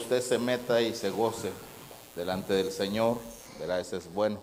Usted 0.00 0.22
se 0.22 0.38
meta 0.38 0.80
y 0.80 0.94
se 0.94 1.10
goce 1.10 1.50
delante 2.16 2.54
del 2.54 2.72
Señor, 2.72 3.18
¿verdad? 3.58 3.80
Eso 3.80 3.98
es 3.98 4.12
bueno. 4.12 4.40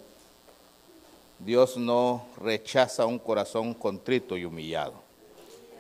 Dios 1.40 1.78
no 1.78 2.28
rechaza 2.40 3.08
un 3.08 3.18
corazón 3.18 3.74
contrito 3.74 4.38
y 4.38 4.46
humillado. 4.46 4.94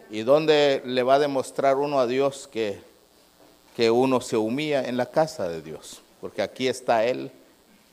¿Y 0.09 0.21
dónde 0.21 0.81
le 0.83 1.03
va 1.03 1.15
a 1.15 1.19
demostrar 1.19 1.77
uno 1.77 1.99
a 1.99 2.07
Dios 2.07 2.47
que, 2.47 2.79
que 3.75 3.91
uno 3.91 4.19
se 4.19 4.35
humilla? 4.35 4.83
En 4.83 4.97
la 4.97 5.11
casa 5.11 5.47
de 5.47 5.61
Dios. 5.61 6.01
Porque 6.21 6.41
aquí 6.41 6.67
está 6.67 7.05
Él, 7.05 7.31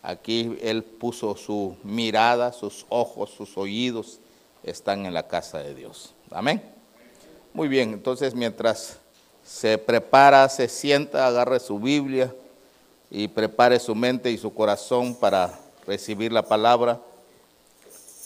aquí 0.02 0.56
Él 0.62 0.84
puso 0.84 1.36
su 1.36 1.76
mirada, 1.82 2.52
sus 2.52 2.86
ojos, 2.88 3.30
sus 3.30 3.58
oídos, 3.58 4.20
están 4.62 5.04
en 5.04 5.12
la 5.12 5.28
casa 5.28 5.58
de 5.58 5.74
Dios. 5.74 6.14
Amén. 6.30 6.62
Muy 7.52 7.68
bien, 7.68 7.92
entonces 7.92 8.34
mientras 8.34 8.98
se 9.44 9.76
prepara, 9.76 10.48
se 10.48 10.68
sienta, 10.68 11.26
agarre 11.26 11.60
su 11.60 11.78
Biblia 11.78 12.34
y 13.10 13.28
prepare 13.28 13.78
su 13.78 13.94
mente 13.94 14.30
y 14.30 14.38
su 14.38 14.52
corazón 14.54 15.14
para 15.14 15.58
recibir 15.86 16.32
la 16.32 16.42
palabra. 16.42 16.98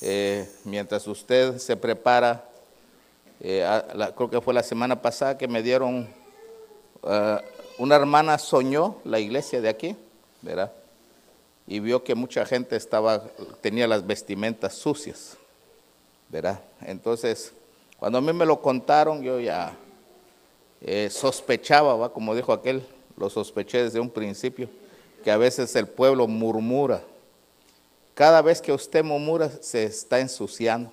Eh, 0.00 0.48
mientras 0.64 1.06
usted 1.08 1.58
se 1.58 1.76
prepara, 1.76 2.44
eh, 3.40 3.66
creo 4.16 4.30
que 4.30 4.40
fue 4.40 4.54
la 4.54 4.62
semana 4.62 5.02
pasada 5.02 5.36
que 5.36 5.48
me 5.48 5.60
dieron, 5.60 6.08
eh, 7.02 7.38
una 7.78 7.96
hermana 7.96 8.38
soñó 8.38 8.96
la 9.04 9.18
iglesia 9.18 9.60
de 9.60 9.68
aquí, 9.68 9.96
¿verdad? 10.40 10.72
Y 11.66 11.80
vio 11.80 12.04
que 12.04 12.14
mucha 12.14 12.46
gente 12.46 12.76
estaba, 12.76 13.24
tenía 13.60 13.88
las 13.88 14.06
vestimentas 14.06 14.74
sucias, 14.74 15.36
¿verdad? 16.28 16.60
Entonces, 16.80 17.52
cuando 17.98 18.18
a 18.18 18.20
mí 18.20 18.32
me 18.32 18.46
lo 18.46 18.62
contaron, 18.62 19.22
yo 19.22 19.40
ya 19.40 19.76
eh, 20.80 21.08
sospechaba, 21.10 21.96
¿va? 21.96 22.12
como 22.12 22.34
dijo 22.34 22.52
aquel, 22.52 22.84
lo 23.16 23.28
sospeché 23.28 23.82
desde 23.82 24.00
un 24.00 24.10
principio, 24.10 24.68
que 25.24 25.30
a 25.30 25.36
veces 25.36 25.74
el 25.76 25.88
pueblo 25.88 26.26
murmura. 26.28 27.02
Cada 28.14 28.42
vez 28.42 28.60
que 28.60 28.72
usted 28.72 29.04
murmura 29.04 29.50
se 29.60 29.84
está 29.84 30.20
ensuciando. 30.20 30.90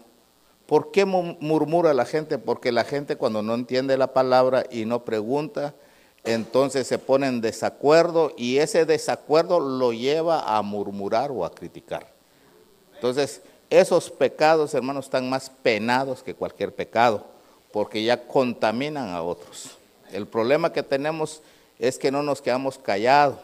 ¿Por 0.65 0.91
qué 0.91 1.05
murmura 1.05 1.93
la 1.93 2.05
gente? 2.05 2.39
Porque 2.39 2.71
la 2.71 2.83
gente 2.83 3.17
cuando 3.17 3.43
no 3.43 3.53
entiende 3.53 3.97
la 3.97 4.13
palabra 4.13 4.65
y 4.71 4.85
no 4.85 5.05
pregunta, 5.05 5.75
entonces 6.23 6.87
se 6.87 6.97
pone 6.97 7.27
en 7.27 7.41
desacuerdo 7.41 8.33
y 8.35 8.57
ese 8.57 8.85
desacuerdo 8.85 9.59
lo 9.59 9.93
lleva 9.93 10.57
a 10.57 10.61
murmurar 10.63 11.29
o 11.31 11.45
a 11.45 11.53
criticar. 11.53 12.11
Entonces, 12.95 13.41
esos 13.69 14.09
pecados, 14.09 14.73
hermanos, 14.73 15.05
están 15.05 15.29
más 15.29 15.51
penados 15.51 16.23
que 16.23 16.33
cualquier 16.33 16.73
pecado 16.73 17.34
porque 17.75 18.01
ya 18.01 18.25
contaminan 18.25 19.09
a 19.09 19.21
otros. 19.21 19.71
El 20.13 20.27
problema 20.27 20.71
que 20.71 20.81
tenemos 20.81 21.41
es 21.77 21.99
que 21.99 22.09
no 22.09 22.23
nos 22.23 22.41
quedamos 22.41 22.77
callados, 22.77 23.35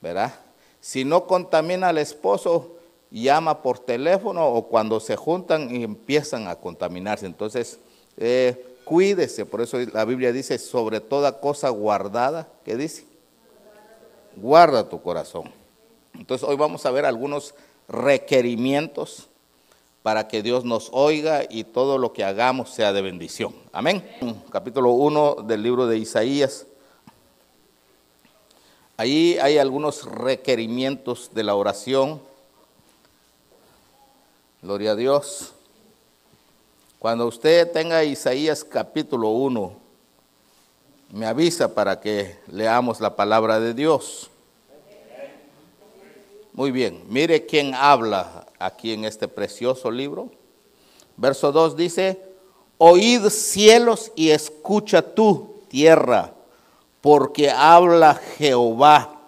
¿verdad? 0.00 0.32
Si 0.80 1.04
no 1.04 1.26
contamina 1.26 1.88
al 1.88 1.98
esposo, 1.98 2.76
llama 3.10 3.60
por 3.60 3.80
teléfono 3.80 4.46
o 4.46 4.68
cuando 4.68 5.00
se 5.00 5.16
juntan 5.16 5.74
y 5.74 5.82
empiezan 5.82 6.46
a 6.46 6.54
contaminarse. 6.54 7.26
Entonces, 7.26 7.80
eh, 8.16 8.76
cuídese, 8.84 9.44
por 9.44 9.60
eso 9.60 9.76
la 9.92 10.04
Biblia 10.04 10.30
dice, 10.30 10.56
sobre 10.56 11.00
toda 11.00 11.40
cosa 11.40 11.68
guardada, 11.70 12.46
¿qué 12.64 12.76
dice? 12.76 13.06
Guarda 14.36 14.88
tu 14.88 15.02
corazón. 15.02 15.50
Entonces, 16.14 16.48
hoy 16.48 16.54
vamos 16.54 16.86
a 16.86 16.92
ver 16.92 17.04
algunos 17.04 17.56
requerimientos 17.88 19.28
para 20.02 20.26
que 20.26 20.42
Dios 20.42 20.64
nos 20.64 20.90
oiga 20.92 21.44
y 21.48 21.64
todo 21.64 21.96
lo 21.96 22.12
que 22.12 22.24
hagamos 22.24 22.70
sea 22.70 22.92
de 22.92 23.02
bendición. 23.02 23.54
Amén. 23.72 24.04
Capítulo 24.50 24.90
1 24.90 25.36
del 25.44 25.62
libro 25.62 25.86
de 25.86 25.98
Isaías. 25.98 26.66
Ahí 28.96 29.38
hay 29.40 29.58
algunos 29.58 30.04
requerimientos 30.04 31.30
de 31.32 31.44
la 31.44 31.54
oración. 31.54 32.20
Gloria 34.60 34.92
a 34.92 34.96
Dios. 34.96 35.52
Cuando 36.98 37.26
usted 37.26 37.70
tenga 37.72 38.04
Isaías 38.04 38.64
capítulo 38.64 39.30
1, 39.30 39.72
me 41.10 41.26
avisa 41.26 41.74
para 41.74 42.00
que 42.00 42.38
leamos 42.48 43.00
la 43.00 43.16
palabra 43.16 43.60
de 43.60 43.74
Dios. 43.74 44.30
Muy 46.52 46.70
bien, 46.70 47.02
mire 47.08 47.46
quién 47.46 47.74
habla 47.74 48.46
aquí 48.64 48.92
en 48.92 49.04
este 49.04 49.28
precioso 49.28 49.90
libro. 49.90 50.30
Verso 51.16 51.52
2 51.52 51.76
dice, 51.76 52.20
oíd 52.78 53.28
cielos 53.28 54.12
y 54.14 54.30
escucha 54.30 55.02
tú, 55.02 55.62
tierra, 55.68 56.32
porque 57.00 57.50
habla 57.50 58.14
Jehová. 58.14 59.20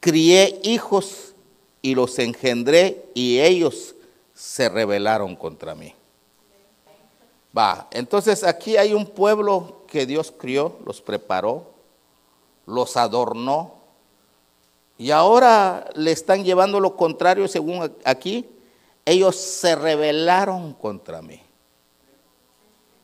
Crié 0.00 0.60
hijos 0.62 1.34
y 1.82 1.94
los 1.94 2.18
engendré 2.18 3.04
y 3.14 3.40
ellos 3.40 3.94
se 4.34 4.68
rebelaron 4.68 5.34
contra 5.36 5.74
mí. 5.74 5.94
Va, 7.56 7.88
entonces 7.90 8.44
aquí 8.44 8.76
hay 8.76 8.92
un 8.92 9.06
pueblo 9.06 9.82
que 9.88 10.06
Dios 10.06 10.32
crió, 10.36 10.76
los 10.84 11.00
preparó, 11.00 11.70
los 12.66 12.96
adornó, 12.96 13.77
y 14.98 15.12
ahora 15.12 15.88
le 15.94 16.10
están 16.10 16.44
llevando 16.44 16.80
lo 16.80 16.96
contrario 16.96 17.46
según 17.46 17.94
aquí. 18.04 18.46
Ellos 19.04 19.36
se 19.36 19.76
rebelaron 19.76 20.74
contra 20.74 21.22
mí. 21.22 21.40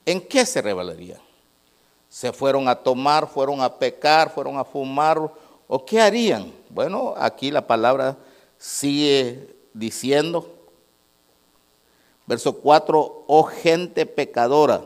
¿En 0.05 0.21
qué 0.21 0.45
se 0.45 0.61
rebelarían? 0.61 1.21
¿Se 2.09 2.33
fueron 2.33 2.69
a 2.69 2.75
tomar, 2.75 3.29
fueron 3.29 3.61
a 3.63 3.79
pecar, 3.79 4.29
fueron 4.31 4.59
a 4.59 4.65
fumar? 4.65 5.19
¿O 5.67 5.85
qué 5.87 6.01
harían? 6.01 6.53
Bueno, 6.69 7.15
aquí 7.17 7.51
la 7.51 7.67
palabra 7.67 8.17
sigue 8.59 9.57
diciendo, 9.73 10.53
verso 12.27 12.57
4, 12.57 13.25
oh 13.27 13.45
gente 13.45 14.05
pecadora, 14.05 14.85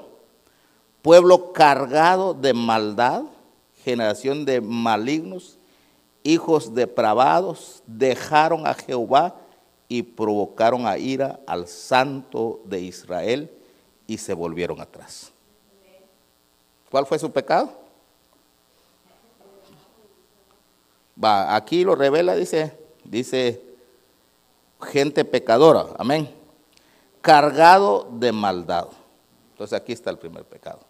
pueblo 1.03 1.53
cargado 1.53 2.35
de 2.35 2.55
maldad, 2.55 3.23
generación 3.83 4.45
de 4.45 4.61
malignos, 4.61 5.58
hijos 6.29 6.75
depravados 6.75 7.83
dejaron 7.87 8.67
a 8.67 8.75
Jehová 8.75 9.35
y 9.89 10.03
provocaron 10.03 10.87
a 10.87 10.99
ira 10.99 11.41
al 11.47 11.67
santo 11.67 12.61
de 12.65 12.81
Israel 12.81 13.51
y 14.07 14.19
se 14.19 14.35
volvieron 14.35 14.81
atrás. 14.81 15.33
¿Cuál 16.91 17.07
fue 17.07 17.19
su 17.19 17.31
pecado? 17.31 17.73
Va, 21.23 21.57
aquí 21.57 21.83
lo 21.83 21.95
revela, 21.95 22.35
dice, 22.35 22.79
dice 23.05 23.63
gente 24.83 25.25
pecadora, 25.25 25.87
amén, 25.99 26.31
cargado 27.23 28.07
de 28.13 28.33
maldad. 28.33 28.89
Entonces 29.53 29.77
aquí 29.77 29.93
está 29.93 30.11
el 30.11 30.19
primer 30.19 30.45
pecado. 30.45 30.88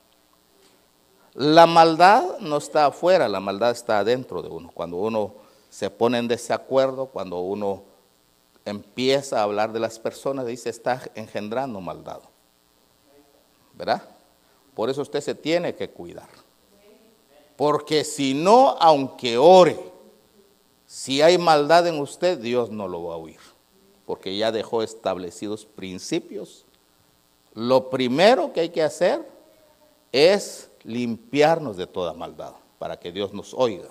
La 1.39 1.69
maldad 1.69 2.41
no 2.41 2.57
está 2.57 2.87
afuera, 2.87 3.29
la 3.29 3.39
maldad 3.39 3.71
está 3.71 4.01
adentro 4.01 4.43
de 4.43 4.49
uno. 4.49 4.73
Cuando 4.75 4.97
uno 4.97 5.35
se 5.71 5.89
pone 5.89 6.19
en 6.19 6.27
desacuerdo, 6.27 7.07
cuando 7.07 7.39
uno 7.39 7.85
empieza 8.65 9.39
a 9.39 9.45
hablar 9.45 9.73
de 9.73 9.79
las 9.79 10.01
personas, 10.01 10.47
dice, 10.47 10.69
está 10.69 11.01
engendrando 11.15 11.81
maldad. 11.81 12.19
¿Verdad? 13.75 14.03
Por 14.75 14.91
eso 14.91 15.01
usted 15.01 15.21
se 15.21 15.37
tiene 15.37 15.77
que 15.77 15.91
cuidar. 15.91 16.29
Porque 17.57 18.03
si 18.03 18.35
no, 18.35 18.71
aunque 18.81 19.39
ore, 19.39 19.79
si 20.89 21.23
hay 21.23 21.39
maldad 21.39 21.87
en 21.87 22.01
usted, 22.01 22.39
Dios 22.39 22.71
no 22.71 22.89
lo 22.89 23.05
va 23.05 23.15
a 23.15 23.19
oír. 23.19 23.39
Porque 24.07 24.37
ya 24.37 24.51
dejó 24.51 24.83
establecidos 24.83 25.67
principios. 25.67 26.65
Lo 27.55 27.91
primero 27.91 28.53
que 28.53 28.59
hay 28.59 28.71
que 28.71 28.83
hacer 28.83 29.25
es 30.11 30.68
limpiarnos 30.85 31.77
de 31.77 31.87
toda 31.87 32.13
maldad, 32.13 32.55
para 32.79 32.99
que 32.99 33.13
Dios 33.13 33.33
nos 33.33 33.55
oiga. 33.55 33.89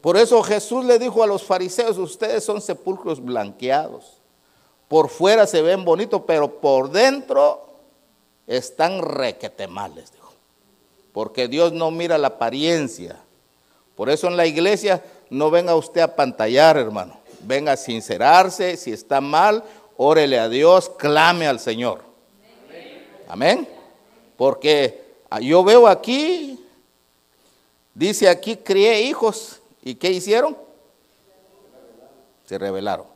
Por 0.00 0.16
eso 0.16 0.42
Jesús 0.42 0.84
le 0.84 0.98
dijo 0.98 1.22
a 1.22 1.26
los 1.26 1.42
fariseos, 1.42 1.98
ustedes 1.98 2.44
son 2.44 2.60
sepulcros 2.60 3.20
blanqueados. 3.24 4.20
Por 4.88 5.08
fuera 5.08 5.46
se 5.46 5.62
ven 5.62 5.84
bonitos, 5.84 6.22
pero 6.26 6.60
por 6.60 6.90
dentro 6.90 7.66
están 8.46 9.02
requetemales, 9.02 10.12
dijo. 10.12 10.32
porque 11.12 11.48
Dios 11.48 11.72
no 11.72 11.90
mira 11.90 12.18
la 12.18 12.28
apariencia. 12.28 13.16
Por 13.96 14.10
eso 14.10 14.28
en 14.28 14.36
la 14.36 14.46
iglesia 14.46 15.02
no 15.30 15.50
venga 15.50 15.74
usted 15.74 16.02
a 16.02 16.14
pantallar, 16.14 16.76
hermano. 16.76 17.18
Venga 17.40 17.72
a 17.72 17.76
sincerarse, 17.76 18.76
si 18.76 18.92
está 18.92 19.20
mal, 19.20 19.64
órele 19.96 20.38
a 20.38 20.48
Dios, 20.48 20.88
clame 20.90 21.48
al 21.48 21.58
Señor. 21.58 22.02
Amén. 23.28 23.68
Porque 24.36 25.05
yo 25.40 25.64
veo 25.64 25.86
aquí, 25.86 26.64
dice 27.94 28.28
aquí, 28.28 28.56
crié 28.56 29.02
hijos. 29.02 29.60
¿Y 29.82 29.94
qué 29.94 30.10
hicieron? 30.10 30.56
Se 32.44 32.58
rebelaron. 32.58 33.06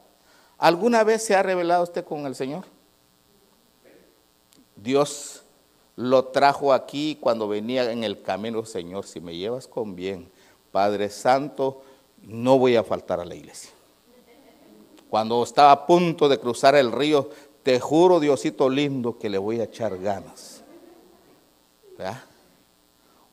¿Alguna 0.58 1.04
vez 1.04 1.24
se 1.24 1.34
ha 1.34 1.42
revelado 1.42 1.84
usted 1.84 2.04
con 2.04 2.26
el 2.26 2.34
Señor? 2.34 2.64
Dios 4.76 5.42
lo 5.96 6.26
trajo 6.26 6.72
aquí 6.72 7.18
cuando 7.20 7.48
venía 7.48 7.90
en 7.90 8.04
el 8.04 8.22
camino, 8.22 8.64
Señor, 8.64 9.04
si 9.04 9.20
me 9.20 9.36
llevas 9.36 9.66
con 9.66 9.94
bien, 9.94 10.30
Padre 10.72 11.10
Santo, 11.10 11.82
no 12.22 12.58
voy 12.58 12.76
a 12.76 12.84
faltar 12.84 13.20
a 13.20 13.24
la 13.24 13.34
iglesia. 13.34 13.70
Cuando 15.10 15.42
estaba 15.42 15.72
a 15.72 15.86
punto 15.86 16.28
de 16.28 16.38
cruzar 16.38 16.74
el 16.74 16.92
río, 16.92 17.30
te 17.62 17.80
juro, 17.80 18.20
Diosito 18.20 18.70
lindo, 18.70 19.18
que 19.18 19.28
le 19.28 19.38
voy 19.38 19.60
a 19.60 19.64
echar 19.64 19.98
ganas. 19.98 20.59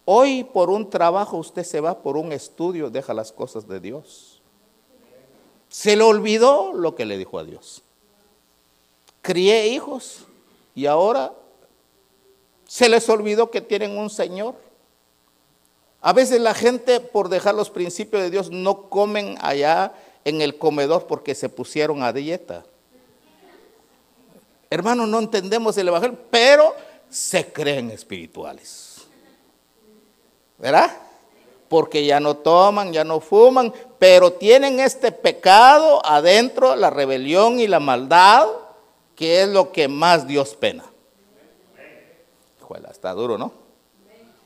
Hoy 0.05 0.43
por 0.43 0.69
un 0.69 0.89
trabajo 0.89 1.37
usted 1.37 1.63
se 1.63 1.81
va, 1.81 2.01
por 2.01 2.17
un 2.17 2.31
estudio, 2.31 2.89
deja 2.89 3.13
las 3.13 3.31
cosas 3.31 3.67
de 3.67 3.79
Dios. 3.79 4.41
Se 5.69 5.95
le 5.95 6.03
olvidó 6.03 6.73
lo 6.73 6.95
que 6.95 7.05
le 7.05 7.17
dijo 7.17 7.39
a 7.39 7.43
Dios. 7.43 7.83
Crié 9.21 9.67
hijos 9.67 10.25
y 10.75 10.85
ahora 10.85 11.33
se 12.65 12.87
les 12.87 13.09
olvidó 13.09 13.51
que 13.51 13.61
tienen 13.61 13.97
un 13.97 14.09
Señor. 14.09 14.55
A 16.01 16.13
veces 16.13 16.39
la 16.39 16.53
gente 16.53 16.99
por 16.99 17.27
dejar 17.27 17.55
los 17.55 17.69
principios 17.69 18.21
de 18.21 18.29
Dios 18.29 18.49
no 18.49 18.89
comen 18.89 19.37
allá 19.41 19.93
en 20.23 20.41
el 20.41 20.57
comedor 20.57 21.07
porque 21.07 21.35
se 21.35 21.49
pusieron 21.49 22.03
a 22.03 22.13
dieta. 22.13 22.65
Hermanos, 24.69 25.07
no 25.07 25.19
entendemos 25.19 25.77
el 25.77 25.87
Evangelio, 25.87 26.17
pero 26.29 26.73
se 27.09 27.51
creen 27.51 27.91
espirituales. 27.91 29.07
¿Verdad? 30.57 30.91
Porque 31.69 32.05
ya 32.05 32.19
no 32.19 32.37
toman, 32.37 32.93
ya 32.93 33.03
no 33.03 33.19
fuman, 33.19 33.73
pero 33.99 34.33
tienen 34.33 34.79
este 34.79 35.11
pecado 35.11 36.05
adentro, 36.05 36.75
la 36.75 36.89
rebelión 36.89 37.59
y 37.59 37.67
la 37.67 37.79
maldad, 37.79 38.47
que 39.15 39.41
es 39.43 39.49
lo 39.49 39.71
que 39.71 39.87
más 39.87 40.27
Dios 40.27 40.55
pena. 40.55 40.85
está 42.91 43.13
duro, 43.13 43.37
¿no? 43.37 43.51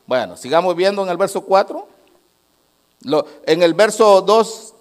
Bueno, 0.06 0.36
sigamos 0.36 0.76
viendo 0.76 1.04
en 1.04 1.10
el 1.10 1.18
verso 1.18 1.42
4. 1.42 1.88
en 3.46 3.64
el 3.64 3.74
verso 3.74 4.22
2, 4.22 4.74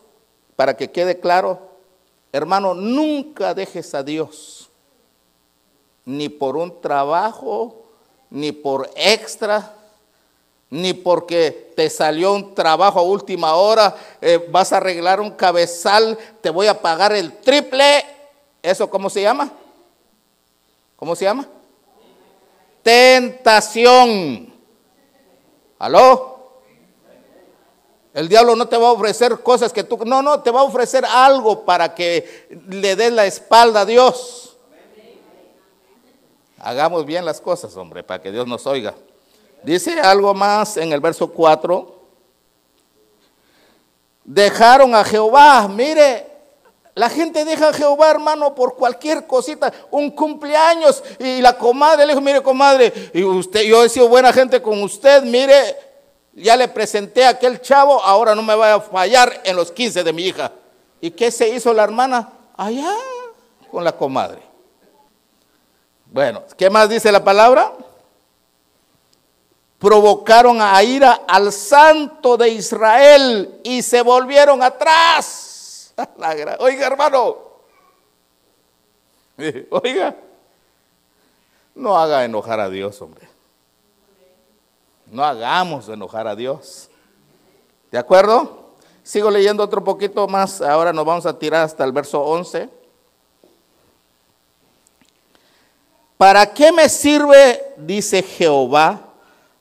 para 0.56 0.77
que 0.77 0.91
quede 0.91 1.21
claro, 1.21 1.71
hermano, 2.32 2.75
nunca 2.75 3.55
dejes 3.55 3.94
a 3.94 4.03
Dios, 4.03 4.69
ni 6.05 6.29
por 6.29 6.56
un 6.56 6.81
trabajo, 6.81 7.85
ni 8.31 8.52
por 8.52 8.91
extra, 8.94 9.75
ni 10.70 10.94
porque 10.94 11.73
te 11.75 11.91
salió 11.91 12.32
un 12.32 12.55
trabajo 12.55 13.00
a 13.00 13.02
última 13.02 13.55
hora, 13.55 13.94
eh, 14.20 14.47
vas 14.50 14.73
a 14.73 14.76
arreglar 14.76 15.20
un 15.20 15.32
cabezal, 15.32 16.17
te 16.41 16.50
voy 16.50 16.69
a 16.69 16.81
pagar 16.81 17.12
el 17.12 17.32
triple. 17.38 18.05
¿Eso 18.62 18.88
cómo 18.88 19.11
se 19.11 19.23
llama? 19.23 19.50
¿Cómo 20.97 21.17
se 21.17 21.25
llama? 21.25 21.49
Tentación. 22.82 24.53
¿Aló? 25.79 26.31
El 28.12 28.29
diablo 28.29 28.56
no 28.56 28.69
te 28.69 28.76
va 28.76 28.88
a 28.88 28.93
ofrecer 28.93 29.41
cosas 29.41 29.73
que 29.73 29.85
tú... 29.85 29.99
No, 30.05 30.20
no, 30.20 30.41
te 30.41 30.50
va 30.50 30.61
a 30.61 30.64
ofrecer 30.64 31.05
algo 31.05 31.64
para 31.64 31.94
que 31.94 32.49
le 32.69 32.96
des 32.96 33.12
la 33.12 33.26
espalda 33.26 33.81
a 33.81 33.87
Dios. 33.87 34.50
Hagamos 36.61 37.07
bien 37.07 37.25
las 37.25 37.41
cosas, 37.41 37.75
hombre, 37.77 38.03
para 38.05 38.21
que 38.21 38.31
Dios 38.31 38.47
nos 38.47 38.67
oiga. 38.67 38.95
Dice 39.62 39.99
algo 39.99 40.35
más 40.35 40.77
en 40.77 40.93
el 40.93 41.01
verso 41.01 41.29
4. 41.29 42.01
Dejaron 44.25 44.95
a 44.95 45.03
Jehová. 45.03 45.67
Mire, 45.69 46.27
la 46.95 47.09
gente 47.09 47.47
deja 47.47 47.69
a 47.69 47.73
Jehová, 47.73 48.11
hermano, 48.11 48.55
por 48.55 48.77
cualquier 48.77 49.27
cosita, 49.27 49.73
un 49.91 50.11
cumpleaños. 50.11 51.03
Y 51.19 51.41
la 51.41 51.57
comadre 51.57 52.05
le 52.05 52.12
dijo, 52.12 52.21
mire, 52.21 52.43
comadre, 52.43 53.11
y 53.15 53.23
usted, 53.23 53.63
yo 53.63 53.83
he 53.83 53.89
sido 53.89 54.09
buena 54.09 54.31
gente 54.31 54.61
con 54.61 54.83
usted, 54.83 55.23
mire, 55.23 55.77
ya 56.35 56.56
le 56.56 56.69
presenté 56.69 57.25
a 57.25 57.31
aquel 57.31 57.63
chavo, 57.63 58.03
ahora 58.03 58.35
no 58.35 58.43
me 58.43 58.55
vaya 58.55 58.75
a 58.75 58.81
fallar 58.81 59.41
en 59.45 59.56
los 59.56 59.73
15 59.73 60.05
de 60.05 60.13
mi 60.13 60.25
hija. 60.25 60.53
¿Y 61.01 61.11
qué 61.11 61.31
se 61.31 61.49
hizo 61.49 61.73
la 61.73 61.85
hermana? 61.85 62.31
Allá, 62.55 62.95
con 63.71 63.83
la 63.83 63.93
comadre. 63.93 64.50
Bueno, 66.12 66.43
¿qué 66.57 66.69
más 66.69 66.89
dice 66.89 67.12
la 67.12 67.23
palabra? 67.23 67.73
Provocaron 69.79 70.61
a 70.61 70.83
ira 70.83 71.23
al 71.27 71.53
santo 71.53 72.37
de 72.37 72.49
Israel 72.49 73.61
y 73.62 73.81
se 73.83 74.03
volvieron 74.03 74.62
atrás. 74.62 75.95
Oiga, 76.59 76.87
hermano. 76.87 77.39
Oiga. 79.71 80.17
No 81.77 81.97
haga 81.97 82.25
enojar 82.25 82.59
a 82.59 82.69
Dios, 82.69 83.01
hombre. 83.01 83.29
No 85.06 85.25
hagamos 85.25 85.89
enojar 85.89 86.27
a 86.27 86.35
Dios. 86.35 86.91
¿De 87.91 87.99
acuerdo? 87.99 88.75
Sigo 89.03 89.31
leyendo 89.31 89.63
otro 89.63 89.83
poquito 89.83 90.27
más. 90.29 90.61
Ahora 90.61 90.93
nos 90.93 91.05
vamos 91.05 91.25
a 91.25 91.39
tirar 91.39 91.65
hasta 91.65 91.85
el 91.85 91.93
verso 91.93 92.21
11. 92.21 92.80
¿Para 96.20 96.52
qué 96.52 96.70
me 96.70 96.87
sirve, 96.90 97.72
dice 97.78 98.22
Jehová, 98.22 99.14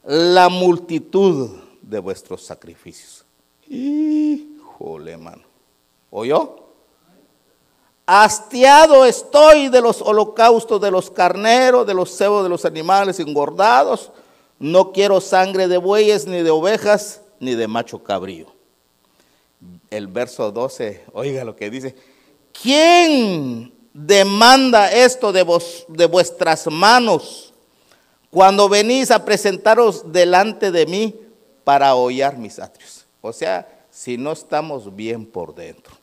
la 0.03 0.49
multitud 0.49 1.51
de 1.81 1.99
vuestros 1.99 2.43
sacrificios? 2.43 3.23
Híjole, 3.69 5.13
hermano. 5.13 5.43
¿Oyó? 6.09 6.57
Hastiado 8.05 9.05
estoy 9.05 9.69
de 9.69 9.79
los 9.79 10.01
holocaustos 10.01 10.81
de 10.81 10.91
los 10.91 11.09
carneros, 11.09 11.87
de 11.87 11.93
los 11.93 12.09
cebos 12.13 12.43
de 12.43 12.49
los 12.49 12.65
animales 12.65 13.21
engordados. 13.21 14.11
No 14.59 14.91
quiero 14.91 15.21
sangre 15.21 15.69
de 15.69 15.77
bueyes, 15.77 16.27
ni 16.27 16.41
de 16.41 16.49
ovejas, 16.49 17.21
ni 17.39 17.55
de 17.55 17.69
macho 17.69 18.03
cabrío. 18.03 18.47
El 19.89 20.07
verso 20.07 20.51
12, 20.51 21.05
oiga 21.13 21.45
lo 21.45 21.55
que 21.55 21.69
dice. 21.69 21.95
¿Quién 22.51 23.78
demanda 24.05 24.91
esto 24.91 25.31
de, 25.31 25.43
vos, 25.43 25.85
de 25.87 26.05
vuestras 26.05 26.67
manos 26.67 27.53
cuando 28.29 28.69
venís 28.69 29.11
a 29.11 29.25
presentaros 29.25 30.11
delante 30.11 30.71
de 30.71 30.85
mí 30.85 31.15
para 31.63 31.95
hollar 31.95 32.37
mis 32.37 32.59
atrios? 32.59 33.05
O 33.21 33.33
sea, 33.33 33.67
si 33.89 34.17
no 34.17 34.31
estamos 34.31 34.95
bien 34.95 35.25
por 35.25 35.53
dentro 35.53 35.99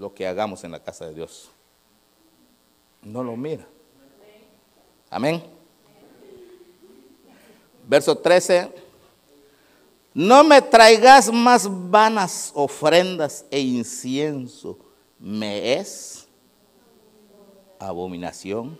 lo 0.00 0.14
que 0.14 0.26
hagamos 0.26 0.64
en 0.64 0.72
la 0.72 0.82
casa 0.82 1.06
de 1.06 1.14
Dios. 1.14 1.50
No 3.02 3.22
lo 3.22 3.36
mira. 3.36 3.66
Amén. 5.10 5.44
Verso 7.86 8.16
13. 8.16 8.72
No 10.14 10.42
me 10.42 10.62
traigas 10.62 11.30
más 11.30 11.68
vanas 11.68 12.50
ofrendas 12.54 13.44
e 13.50 13.60
incienso. 13.60 14.78
Me 15.20 15.74
es 15.74 16.26
abominación. 17.78 18.78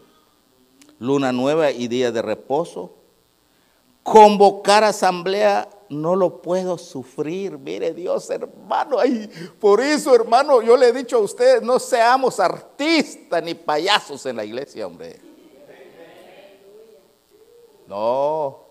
Luna 0.98 1.32
nueva 1.32 1.70
y 1.70 1.86
día 1.86 2.10
de 2.10 2.22
reposo. 2.22 2.94
Convocar 4.02 4.82
asamblea 4.82 5.68
no 5.90 6.16
lo 6.16 6.40
puedo 6.40 6.78
sufrir. 6.78 7.58
Mire 7.58 7.92
Dios, 7.92 8.30
hermano. 8.30 8.98
Ay, 8.98 9.30
por 9.60 9.80
eso, 9.80 10.14
hermano, 10.14 10.62
yo 10.62 10.76
le 10.76 10.88
he 10.88 10.92
dicho 10.92 11.16
a 11.16 11.20
ustedes, 11.20 11.62
no 11.62 11.78
seamos 11.78 12.40
artistas 12.40 13.42
ni 13.42 13.54
payasos 13.54 14.24
en 14.26 14.36
la 14.36 14.44
iglesia, 14.44 14.86
hombre. 14.86 15.20
No. 17.86 18.69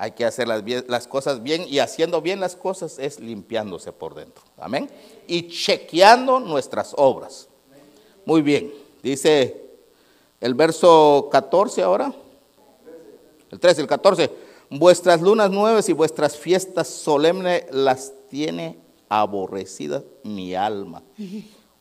Hay 0.00 0.12
que 0.12 0.24
hacer 0.24 0.46
las, 0.48 1.08
cosas 1.08 1.42
bien 1.42 1.64
y 1.68 1.80
haciendo 1.80 2.22
bien 2.22 2.40
las 2.40 2.54
cosas 2.54 2.98
es 2.98 3.18
limpiándose 3.18 3.92
por 3.92 4.14
dentro. 4.14 4.44
Amén. 4.56 4.88
Y 5.26 5.48
chequeando 5.48 6.38
nuestras 6.38 6.94
obras. 6.96 7.48
Muy 8.24 8.42
bien. 8.42 8.72
Dice 9.02 9.60
el 10.40 10.54
verso 10.54 11.28
14 11.32 11.82
ahora. 11.82 12.12
El 13.50 13.58
13, 13.58 13.80
el 13.80 13.86
14 13.86 14.30
Vuestras 14.70 15.22
lunas 15.22 15.50
nuevas 15.50 15.88
y 15.88 15.94
vuestras 15.94 16.36
fiestas 16.36 16.88
solemnes 16.88 17.64
las 17.70 18.12
tiene 18.28 18.78
aborrecidas 19.08 20.02
mi 20.22 20.54
alma. 20.54 21.02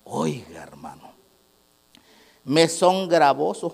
Oiga, 0.06 0.64
hermano, 0.64 1.12
me 2.46 2.70
son 2.70 3.10
gravosos. 3.10 3.74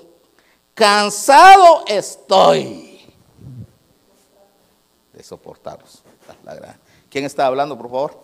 Cansado 0.74 1.84
estoy. 1.86 2.93
De 5.24 5.28
soportarlos. 5.30 6.04
¿Quién 7.10 7.24
está 7.24 7.48
hablando, 7.48 7.78
por 7.78 7.90
favor? 7.90 8.20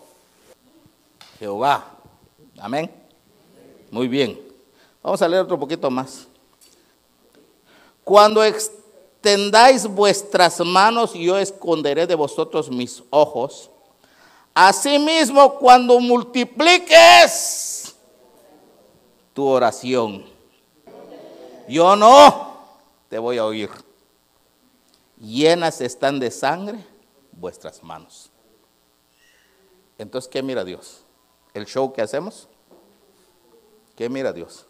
Jehová. 1.38 1.96
Amén. 2.58 2.90
Muy 3.90 4.06
bien. 4.06 4.38
Vamos 5.02 5.22
a 5.22 5.28
leer 5.28 5.42
otro 5.42 5.58
poquito 5.58 5.90
más. 5.90 6.26
Cuando 8.04 8.44
extendáis 8.44 9.86
vuestras 9.86 10.60
manos, 10.60 11.14
yo 11.14 11.38
esconderé 11.38 12.06
de 12.06 12.14
vosotros 12.14 12.70
mis 12.70 13.02
ojos. 13.08 13.70
Asimismo, 14.52 15.54
cuando 15.54 15.98
multipliques 16.00 17.94
tu 19.32 19.46
oración, 19.46 20.26
yo 21.66 21.96
no 21.96 22.58
te 23.08 23.18
voy 23.18 23.38
a 23.38 23.46
oír. 23.46 23.70
Llenas 25.18 25.80
están 25.80 26.18
de 26.18 26.30
sangre 26.30 26.89
vuestras 27.32 27.82
manos. 27.82 28.30
Entonces, 29.98 30.30
¿qué 30.30 30.42
mira 30.42 30.64
Dios? 30.64 31.04
¿El 31.52 31.66
show 31.66 31.92
que 31.92 32.02
hacemos? 32.02 32.48
¿Qué 33.96 34.08
mira 34.08 34.32
Dios? 34.32 34.66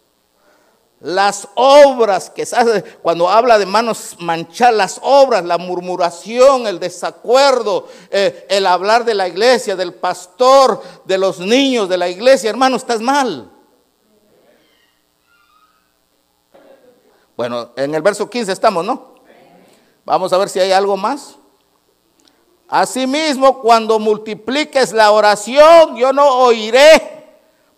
Las 1.01 1.49
obras 1.55 2.29
que 2.29 2.45
se 2.45 2.57
hace, 2.57 2.83
cuando 3.01 3.29
habla 3.29 3.59
de 3.59 3.65
manos 3.65 4.17
manchadas, 4.19 4.75
las 4.75 5.01
obras, 5.03 5.45
la 5.45 5.57
murmuración, 5.57 6.67
el 6.67 6.79
desacuerdo, 6.79 7.89
eh, 8.11 8.47
el 8.51 8.67
hablar 8.67 9.05
de 9.05 9.15
la 9.15 9.27
iglesia, 9.27 9.77
del 9.77 9.95
pastor, 9.95 10.83
de 11.07 11.17
los 11.17 11.39
niños 11.39 11.89
de 11.89 11.97
la 11.97 12.09
iglesia, 12.09 12.51
hermano, 12.51 12.77
estás 12.77 13.01
mal. 13.01 13.51
Bueno, 17.35 17.71
en 17.77 17.95
el 17.95 18.03
verso 18.03 18.29
15 18.29 18.53
estamos, 18.53 18.85
¿no? 18.85 19.15
Vamos 20.05 20.31
a 20.35 20.37
ver 20.37 20.51
si 20.51 20.61
hay 20.61 20.73
algo 20.73 20.99
más. 20.99 21.37
Asimismo, 22.71 23.61
cuando 23.61 23.99
multipliques 23.99 24.93
la 24.93 25.11
oración, 25.11 25.97
yo 25.97 26.13
no 26.13 26.45
oiré. 26.45 27.27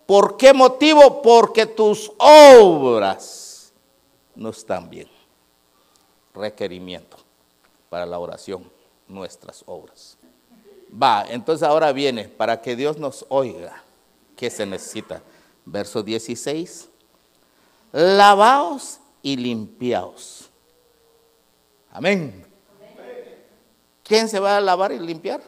¿Por 0.05 0.37
qué 0.37 0.53
motivo? 0.53 1.23
Porque 1.23 1.65
tus 1.65 2.11
obras 2.19 3.73
no 4.35 4.51
están 4.51 4.91
bien. 4.91 5.09
Requerimiento 6.35 7.17
para 7.89 8.05
la 8.05 8.19
oración, 8.19 8.69
nuestras 9.07 9.63
obras. 9.65 10.15
Va, 10.91 11.25
entonces 11.27 11.67
ahora 11.67 11.91
viene, 11.91 12.29
para 12.29 12.61
que 12.61 12.75
Dios 12.75 12.97
nos 12.97 13.25
oiga, 13.29 13.83
¿qué 14.35 14.51
se 14.51 14.63
necesita? 14.63 15.23
Verso 15.65 16.03
16. 16.03 16.87
Lavaos 17.93 18.99
y 19.23 19.37
limpiaos. 19.37 20.51
Amén. 21.91 22.42
¿Quién 24.03 24.27
se 24.29 24.39
va 24.39 24.57
a 24.57 24.61
lavar 24.61 24.91
y 24.91 24.99
limpiar? 24.99 25.41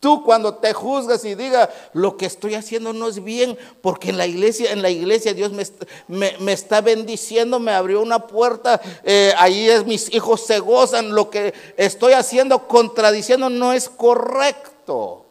Tú 0.00 0.22
cuando 0.22 0.54
te 0.54 0.72
juzgas 0.72 1.24
y 1.24 1.34
digas 1.34 1.68
lo 1.92 2.16
que 2.16 2.26
estoy 2.26 2.54
haciendo 2.54 2.92
no 2.92 3.08
es 3.08 3.24
bien, 3.24 3.58
porque 3.82 4.10
en 4.10 4.16
la 4.16 4.26
iglesia, 4.28 4.70
en 4.70 4.80
la 4.80 4.90
iglesia 4.90 5.34
Dios 5.34 5.50
me, 6.06 6.36
me- 6.38 6.52
está 6.52 6.80
bendiciendo, 6.80 7.58
me 7.58 7.72
abrió 7.72 8.00
una 8.00 8.24
puerta, 8.28 8.80
eh, 9.02 9.34
ahí 9.38 9.68
mis 9.86 10.14
hijos 10.14 10.42
se 10.46 10.60
gozan, 10.60 11.10
lo 11.12 11.30
que 11.30 11.52
estoy 11.76 12.12
haciendo 12.12 12.68
contradiciendo 12.68 13.50
no 13.50 13.72
es 13.72 13.88
correcto. 13.88 15.24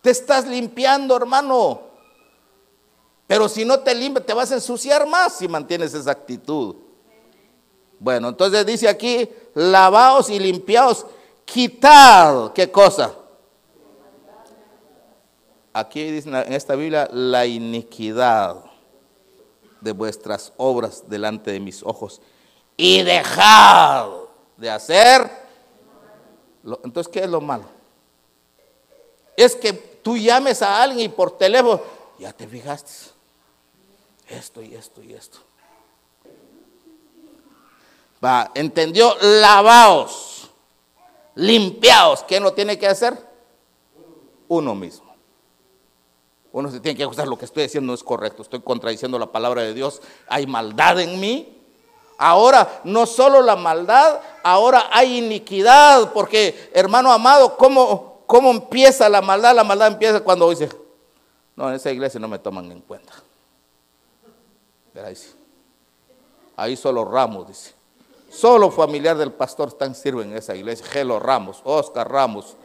Te 0.00 0.10
estás 0.10 0.46
limpiando, 0.48 1.14
hermano. 1.14 1.82
Pero 3.26 3.46
si 3.48 3.64
no 3.66 3.80
te 3.80 3.94
limpias, 3.94 4.24
te 4.24 4.32
vas 4.32 4.50
a 4.50 4.54
ensuciar 4.54 5.06
más 5.06 5.36
si 5.36 5.48
mantienes 5.48 5.92
esa 5.92 6.10
actitud. 6.12 6.76
Bueno, 8.02 8.30
entonces 8.30 8.66
dice 8.66 8.88
aquí, 8.88 9.28
lavaos 9.54 10.28
y 10.28 10.40
limpiaos, 10.40 11.06
quitad, 11.44 12.52
¿qué 12.52 12.68
cosa? 12.68 13.14
Aquí 15.72 16.10
dice 16.10 16.28
en 16.28 16.52
esta 16.52 16.74
Biblia, 16.74 17.08
la 17.12 17.46
iniquidad 17.46 18.56
de 19.80 19.92
vuestras 19.92 20.52
obras 20.56 21.04
delante 21.08 21.52
de 21.52 21.60
mis 21.60 21.84
ojos 21.84 22.20
y 22.76 23.02
dejad 23.02 24.08
de 24.56 24.68
hacer. 24.68 25.30
lo- 26.64 26.80
Entonces, 26.82 27.10
¿qué 27.12 27.20
es 27.20 27.30
lo 27.30 27.40
malo? 27.40 27.64
Es 29.36 29.54
que 29.54 29.72
tú 29.72 30.16
llames 30.16 30.60
a 30.60 30.82
alguien 30.82 31.06
y 31.06 31.08
por 31.08 31.38
teléfono, 31.38 31.80
ya 32.18 32.32
te 32.32 32.48
fijaste, 32.48 32.90
esto 34.28 34.60
y 34.60 34.74
esto 34.74 35.00
y 35.04 35.12
esto. 35.14 35.38
Va, 38.24 38.50
entendió, 38.54 39.16
lavaos, 39.20 40.48
limpiaos. 41.34 42.22
¿Quién 42.22 42.42
lo 42.42 42.52
tiene 42.52 42.78
que 42.78 42.86
hacer? 42.86 43.18
Uno 44.48 44.74
mismo. 44.74 45.12
Uno 46.52 46.70
se 46.70 46.80
tiene 46.80 46.96
que 46.96 47.02
ajustar, 47.02 47.26
lo 47.26 47.38
que 47.38 47.46
estoy 47.46 47.62
diciendo 47.64 47.88
no 47.88 47.94
es 47.94 48.04
correcto, 48.04 48.42
estoy 48.42 48.60
contradiciendo 48.60 49.18
la 49.18 49.32
palabra 49.32 49.62
de 49.62 49.72
Dios, 49.72 50.02
hay 50.28 50.46
maldad 50.46 51.00
en 51.00 51.18
mí. 51.18 51.58
Ahora, 52.18 52.82
no 52.84 53.06
solo 53.06 53.40
la 53.40 53.56
maldad, 53.56 54.20
ahora 54.42 54.90
hay 54.92 55.16
iniquidad, 55.16 56.12
porque 56.12 56.70
hermano 56.74 57.10
amado, 57.10 57.56
¿cómo, 57.56 58.20
cómo 58.26 58.50
empieza 58.50 59.08
la 59.08 59.22
maldad? 59.22 59.56
La 59.56 59.64
maldad 59.64 59.88
empieza 59.88 60.20
cuando 60.20 60.50
dice, 60.50 60.68
no, 61.56 61.70
en 61.70 61.74
esa 61.74 61.90
iglesia 61.90 62.20
no 62.20 62.28
me 62.28 62.38
toman 62.38 62.70
en 62.70 62.82
cuenta. 62.82 63.14
Ahí 66.54 66.76
solo 66.76 67.04
Ramos, 67.06 67.48
dice. 67.48 67.81
Solo 68.32 68.70
familiar 68.70 69.18
del 69.18 69.30
pastor 69.30 69.68
están 69.68 69.94
sirven 69.94 70.30
en 70.30 70.38
esa 70.38 70.54
iglesia. 70.54 70.86
Gelo 70.86 71.20
Ramos, 71.20 71.60
Oscar 71.64 72.10
Ramos, 72.10 72.56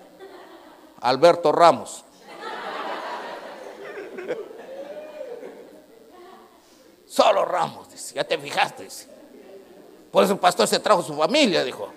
Alberto 1.01 1.51
Ramos. 1.51 2.05
Solo 7.05 7.43
Ramos. 7.43 8.13
Ya 8.13 8.23
te 8.23 8.37
fijaste. 8.37 8.87
Por 10.09 10.23
eso 10.23 10.33
el 10.33 10.39
pastor 10.39 10.67
se 10.69 10.79
trajo 10.79 11.03
su 11.03 11.13
familia, 11.13 11.65
dijo. 11.65 11.89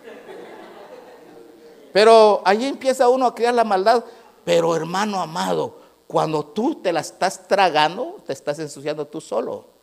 Pero 1.92 2.42
allí 2.44 2.66
empieza 2.66 3.08
uno 3.08 3.24
a 3.24 3.34
crear 3.36 3.54
la 3.54 3.62
maldad. 3.62 4.04
Pero 4.44 4.74
hermano 4.74 5.20
amado, 5.20 5.78
cuando 6.08 6.44
tú 6.44 6.82
te 6.82 6.92
la 6.92 7.00
estás 7.00 7.46
tragando, 7.46 8.16
te 8.26 8.32
estás 8.32 8.58
ensuciando 8.58 9.06
tú 9.06 9.20
solo. 9.20 9.79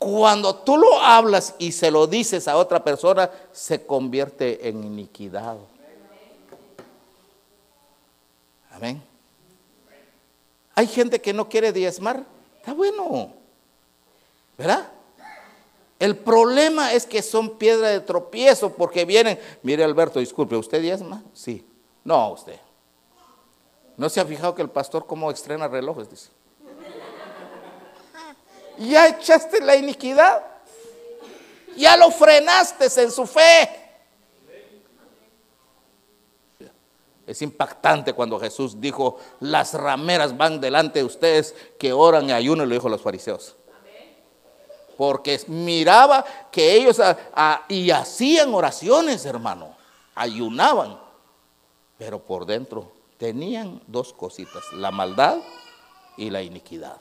Cuando 0.00 0.54
tú 0.54 0.78
lo 0.78 0.98
hablas 0.98 1.54
y 1.58 1.72
se 1.72 1.90
lo 1.90 2.06
dices 2.06 2.48
a 2.48 2.56
otra 2.56 2.82
persona, 2.82 3.30
se 3.52 3.84
convierte 3.84 4.66
en 4.66 4.82
iniquidad. 4.82 5.58
Amén. 8.70 9.02
Hay 10.74 10.86
gente 10.86 11.20
que 11.20 11.34
no 11.34 11.50
quiere 11.50 11.70
diezmar. 11.70 12.24
Está 12.56 12.72
bueno. 12.72 13.34
¿Verdad? 14.56 14.88
El 15.98 16.16
problema 16.16 16.94
es 16.94 17.04
que 17.04 17.20
son 17.20 17.58
piedra 17.58 17.88
de 17.88 18.00
tropiezo 18.00 18.72
porque 18.72 19.04
vienen. 19.04 19.38
Mire, 19.62 19.84
Alberto, 19.84 20.18
disculpe, 20.18 20.56
¿usted 20.56 20.80
diezma? 20.80 21.22
Sí. 21.34 21.62
No, 22.04 22.30
usted. 22.30 22.58
¿No 23.98 24.08
se 24.08 24.18
ha 24.18 24.24
fijado 24.24 24.54
que 24.54 24.62
el 24.62 24.70
pastor 24.70 25.04
cómo 25.06 25.30
estrena 25.30 25.68
relojes? 25.68 26.08
Dice. 26.08 26.30
Ya 28.80 29.08
echaste 29.08 29.60
la 29.60 29.76
iniquidad. 29.76 30.42
Ya 31.76 31.96
lo 31.96 32.10
frenaste 32.10 32.86
en 33.02 33.10
su 33.10 33.26
fe. 33.26 33.68
Es 37.26 37.42
impactante 37.42 38.12
cuando 38.12 38.40
Jesús 38.40 38.80
dijo, 38.80 39.18
las 39.40 39.74
rameras 39.74 40.36
van 40.36 40.60
delante 40.60 40.98
de 41.00 41.04
ustedes 41.04 41.54
que 41.78 41.92
oran 41.92 42.28
y 42.28 42.32
ayunan, 42.32 42.68
lo 42.68 42.74
dijo 42.74 42.88
los 42.88 43.02
fariseos. 43.02 43.54
Porque 44.96 45.40
miraba 45.46 46.24
que 46.50 46.74
ellos 46.74 46.98
a- 46.98 47.16
a- 47.34 47.64
y 47.68 47.90
hacían 47.90 48.52
oraciones, 48.52 49.24
hermano, 49.26 49.76
ayunaban, 50.14 50.98
pero 51.98 52.18
por 52.18 52.46
dentro 52.46 52.90
tenían 53.16 53.80
dos 53.86 54.12
cositas, 54.12 54.64
la 54.72 54.90
maldad 54.90 55.38
y 56.16 56.30
la 56.30 56.42
iniquidad. 56.42 56.96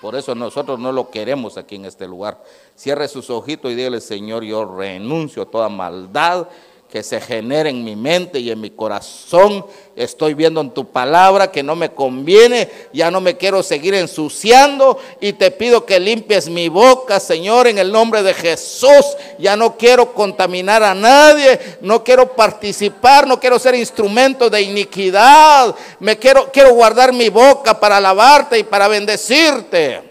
Por 0.00 0.14
eso 0.14 0.34
nosotros 0.34 0.78
no 0.78 0.92
lo 0.92 1.10
queremos 1.10 1.56
aquí 1.56 1.74
en 1.76 1.84
este 1.84 2.06
lugar. 2.06 2.42
Cierre 2.76 3.08
sus 3.08 3.30
ojitos 3.30 3.72
y 3.72 3.74
dígale, 3.74 4.00
Señor, 4.00 4.44
yo 4.44 4.64
renuncio 4.64 5.42
a 5.42 5.46
toda 5.46 5.68
maldad 5.68 6.48
que 6.90 7.02
se 7.02 7.20
genere 7.20 7.68
en 7.68 7.84
mi 7.84 7.94
mente 7.96 8.38
y 8.38 8.50
en 8.50 8.60
mi 8.60 8.70
corazón. 8.70 9.66
Estoy 9.94 10.32
viendo 10.32 10.60
en 10.60 10.70
tu 10.70 10.86
palabra 10.86 11.50
que 11.50 11.62
no 11.62 11.76
me 11.76 11.90
conviene, 11.90 12.70
ya 12.94 13.10
no 13.10 13.20
me 13.20 13.36
quiero 13.36 13.62
seguir 13.62 13.94
ensuciando 13.94 14.98
y 15.20 15.34
te 15.34 15.50
pido 15.50 15.84
que 15.84 16.00
limpies 16.00 16.48
mi 16.48 16.68
boca, 16.68 17.20
Señor, 17.20 17.66
en 17.66 17.78
el 17.78 17.92
nombre 17.92 18.22
de 18.22 18.32
Jesús. 18.32 19.16
Ya 19.38 19.54
no 19.54 19.76
quiero 19.76 20.14
contaminar 20.14 20.82
a 20.82 20.94
nadie, 20.94 21.60
no 21.82 22.02
quiero 22.02 22.34
participar, 22.34 23.26
no 23.26 23.38
quiero 23.38 23.58
ser 23.58 23.74
instrumento 23.74 24.48
de 24.48 24.62
iniquidad. 24.62 25.74
Me 26.00 26.18
quiero 26.18 26.50
quiero 26.50 26.72
guardar 26.72 27.12
mi 27.12 27.28
boca 27.28 27.78
para 27.78 27.98
alabarte 27.98 28.58
y 28.58 28.64
para 28.64 28.88
bendecirte. 28.88 30.02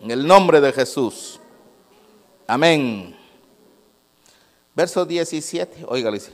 En 0.00 0.10
el 0.10 0.24
nombre 0.24 0.60
de 0.60 0.72
Jesús. 0.72 1.40
Amén. 2.46 3.11
Verso 4.74 5.04
17, 5.04 5.84
oiga, 5.86 6.10
dice, 6.10 6.32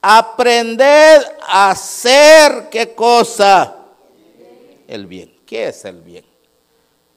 aprended 0.00 1.22
a 1.46 1.70
hacer 1.70 2.68
qué 2.70 2.94
cosa? 2.94 3.76
El 4.86 5.06
bien. 5.06 5.34
¿Qué 5.46 5.68
es 5.68 5.84
el 5.84 6.00
bien? 6.00 6.24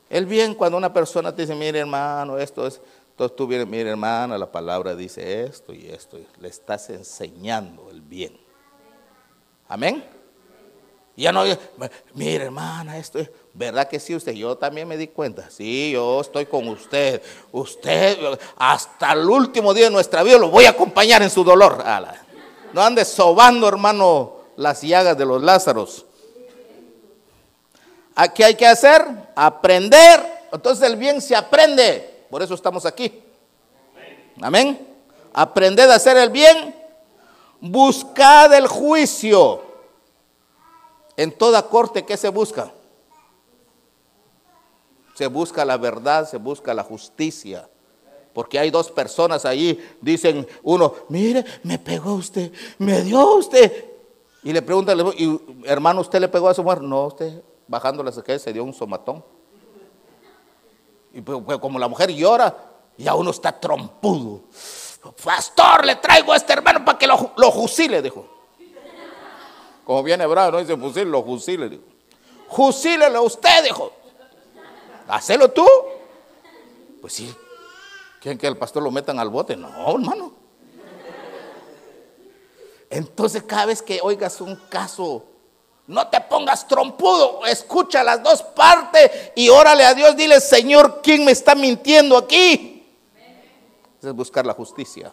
El 0.10 0.26
bien 0.26 0.56
cuando 0.56 0.78
una 0.78 0.92
persona 0.92 1.34
te 1.34 1.44
dice, 1.44 1.56
mire 1.56 1.80
hermano, 1.80 2.38
esto 2.38 2.68
es, 2.68 2.82
entonces 3.12 3.36
tú 3.36 3.48
vienes, 3.48 3.68
mire 3.68 3.90
hermana, 3.90 4.38
la 4.38 4.52
palabra 4.52 4.96
dice 4.96 5.44
esto 5.44 5.74
y 5.74 5.88
esto, 5.88 6.20
le 6.40 6.48
estás 6.48 6.90
enseñando 6.90 7.90
el 7.90 8.02
bien. 8.02 8.38
Amén. 9.68 10.04
Ya 11.16 11.32
no, 11.32 11.44
mire 12.14 12.44
hermana, 12.44 12.98
esto 12.98 13.20
es, 13.20 13.32
¿verdad 13.56 13.88
que 13.88 14.00
sí 14.00 14.14
usted? 14.14 14.34
Yo 14.34 14.58
también 14.58 14.88
me 14.88 14.98
di 14.98 15.08
cuenta, 15.08 15.50
sí, 15.50 15.92
yo 15.92 16.22
estoy 16.22 16.46
con 16.46 16.68
usted. 16.68 17.22
Usted, 17.52 18.18
hasta 18.58 19.14
el 19.14 19.30
último 19.30 19.74
día 19.74 19.86
de 19.86 19.92
nuestra 19.92 20.24
vida 20.24 20.38
lo 20.38 20.50
voy 20.50 20.66
a 20.66 20.72
acompañar 20.72 21.22
en 21.22 21.30
su 21.30 21.44
dolor. 21.44 21.84
No 22.74 22.82
ande 22.82 23.06
sobando, 23.06 23.68
hermano, 23.68 24.34
las 24.58 24.82
llagas 24.82 25.18
de 25.18 25.26
los 25.26 25.42
Lázaros. 25.42 26.06
¿Qué 28.34 28.44
hay 28.44 28.56
que 28.56 28.68
hacer? 28.68 29.06
Aprender. 29.36 30.22
Entonces 30.52 30.88
el 30.90 30.98
bien 30.98 31.22
se 31.22 31.36
aprende. 31.36 32.26
Por 32.30 32.44
eso 32.44 32.54
estamos 32.54 32.86
aquí. 32.86 33.24
Amén. 34.42 34.86
Aprended 35.34 35.90
a 35.90 35.96
hacer 35.96 36.18
el 36.18 36.30
bien. 36.30 36.76
Buscad 37.62 38.54
el 38.54 38.68
juicio. 38.68 39.64
En 41.18 41.32
toda 41.32 41.62
corte, 41.64 42.06
¿qué 42.06 42.18
se 42.18 42.28
busca? 42.28 42.72
Se 45.16 45.28
busca 45.28 45.64
la 45.66 45.78
verdad, 45.78 46.30
se 46.30 46.38
busca 46.38 46.74
la 46.74 46.84
justicia. 46.84 47.68
Porque 48.34 48.60
hay 48.60 48.70
dos 48.70 48.92
personas 48.92 49.46
ahí, 49.46 49.98
dicen 50.02 50.46
uno, 50.62 50.94
mire, 51.08 51.46
me 51.64 51.80
pegó 51.80 52.16
usted, 52.16 52.52
me 52.78 53.02
dio 53.02 53.38
usted. 53.38 53.86
Y 54.44 54.52
le 54.52 54.62
pregunta, 54.62 54.94
hermano, 55.64 56.02
¿usted 56.02 56.20
le 56.20 56.28
pegó 56.28 56.50
a 56.50 56.54
su 56.54 56.62
mujer? 56.62 56.82
No, 56.82 57.06
usted, 57.06 57.42
bajándole 57.66 58.12
que 58.24 58.38
se 58.38 58.52
dio 58.52 58.64
un 58.66 58.74
somatón. 58.74 59.24
Y 61.14 61.22
pues, 61.22 61.40
pues, 61.46 61.60
como 61.60 61.80
la 61.80 61.88
mujer 61.88 62.12
llora, 62.12 62.54
ya 62.98 63.16
uno 63.16 63.32
está 63.32 63.58
trompudo. 63.58 64.42
Pastor, 65.24 65.86
le 65.86 65.96
traigo 65.96 66.34
a 66.34 66.36
este 66.36 66.52
hermano 66.52 66.84
para 66.84 66.98
que 66.98 67.08
lo, 67.08 67.32
lo 67.38 67.52
dijo. 68.02 68.28
Como 69.86 70.04
viene 70.04 70.26
bravo, 70.26 70.52
no 70.52 70.58
dice 70.60 70.76
fusil, 70.76 71.10
lo 71.10 71.24
fusile. 71.24 71.70
Dijo. 71.70 71.84
Fusílelo 72.50 73.24
usted, 73.24 73.64
dijo. 73.64 73.94
Hacelo 75.08 75.52
tú. 75.52 75.66
Pues 77.02 77.14
sí. 77.14 77.36
¿Quieren 78.22 78.38
que 78.38 78.48
el 78.48 78.58
pastor 78.58 78.82
lo 78.82 78.92
metan 78.92 79.20
al 79.20 79.30
bote? 79.30 79.56
No, 79.56 79.70
hermano. 79.92 80.34
Entonces 82.90 83.44
cada 83.44 83.68
vez 83.68 83.82
que 83.82 84.00
oigas 84.02 84.42
un 84.42 84.56
caso, 84.70 85.26
no 85.88 86.08
te 86.08 86.20
pongas 86.22 86.68
trompudo, 86.68 87.46
escucha 87.46 88.04
las 88.04 88.24
dos 88.24 88.42
partes 88.42 89.32
y 89.36 89.50
órale 89.50 89.84
a 89.86 89.94
Dios, 89.94 90.16
dile, 90.16 90.40
Señor, 90.40 91.02
¿quién 91.04 91.26
me 91.26 91.32
está 91.32 91.56
mintiendo 91.56 92.18
aquí? 92.18 92.88
Es 94.02 94.14
buscar 94.14 94.46
la 94.46 94.54
justicia. 94.54 95.12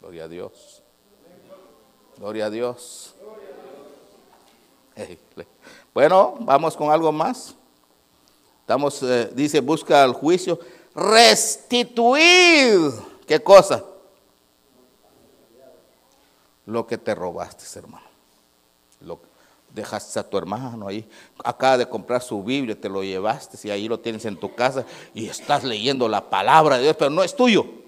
Gloria 0.00 0.24
a 0.24 0.28
Dios. 0.28 0.82
Gloria 2.16 2.46
a 2.46 2.50
Dios. 2.50 3.14
Bueno, 5.94 6.36
vamos 6.40 6.76
con 6.76 6.90
algo 6.90 7.12
más. 7.12 7.54
Estamos, 8.62 9.02
eh, 9.02 9.30
dice, 9.34 9.60
busca 9.60 10.02
el 10.04 10.12
juicio. 10.12 10.58
Restituir. 10.94 12.78
¿Qué 13.26 13.42
cosa? 13.42 13.84
Lo 16.66 16.86
que 16.86 16.96
te 16.96 17.14
robaste, 17.14 17.64
hermano. 17.78 18.06
Lo 19.00 19.20
dejaste 19.74 20.20
a 20.20 20.22
tu 20.22 20.38
hermano 20.38 20.86
ahí. 20.86 21.08
Acaba 21.44 21.78
de 21.78 21.88
comprar 21.88 22.22
su 22.22 22.42
Biblia, 22.42 22.80
te 22.80 22.88
lo 22.88 23.02
llevaste 23.02 23.58
y 23.66 23.70
ahí 23.70 23.88
lo 23.88 23.98
tienes 23.98 24.24
en 24.26 24.36
tu 24.36 24.54
casa 24.54 24.84
y 25.12 25.26
estás 25.26 25.64
leyendo 25.64 26.08
la 26.08 26.30
palabra 26.30 26.76
de 26.76 26.84
Dios, 26.84 26.96
pero 26.96 27.10
no 27.10 27.24
es 27.24 27.34
tuyo. 27.34 27.81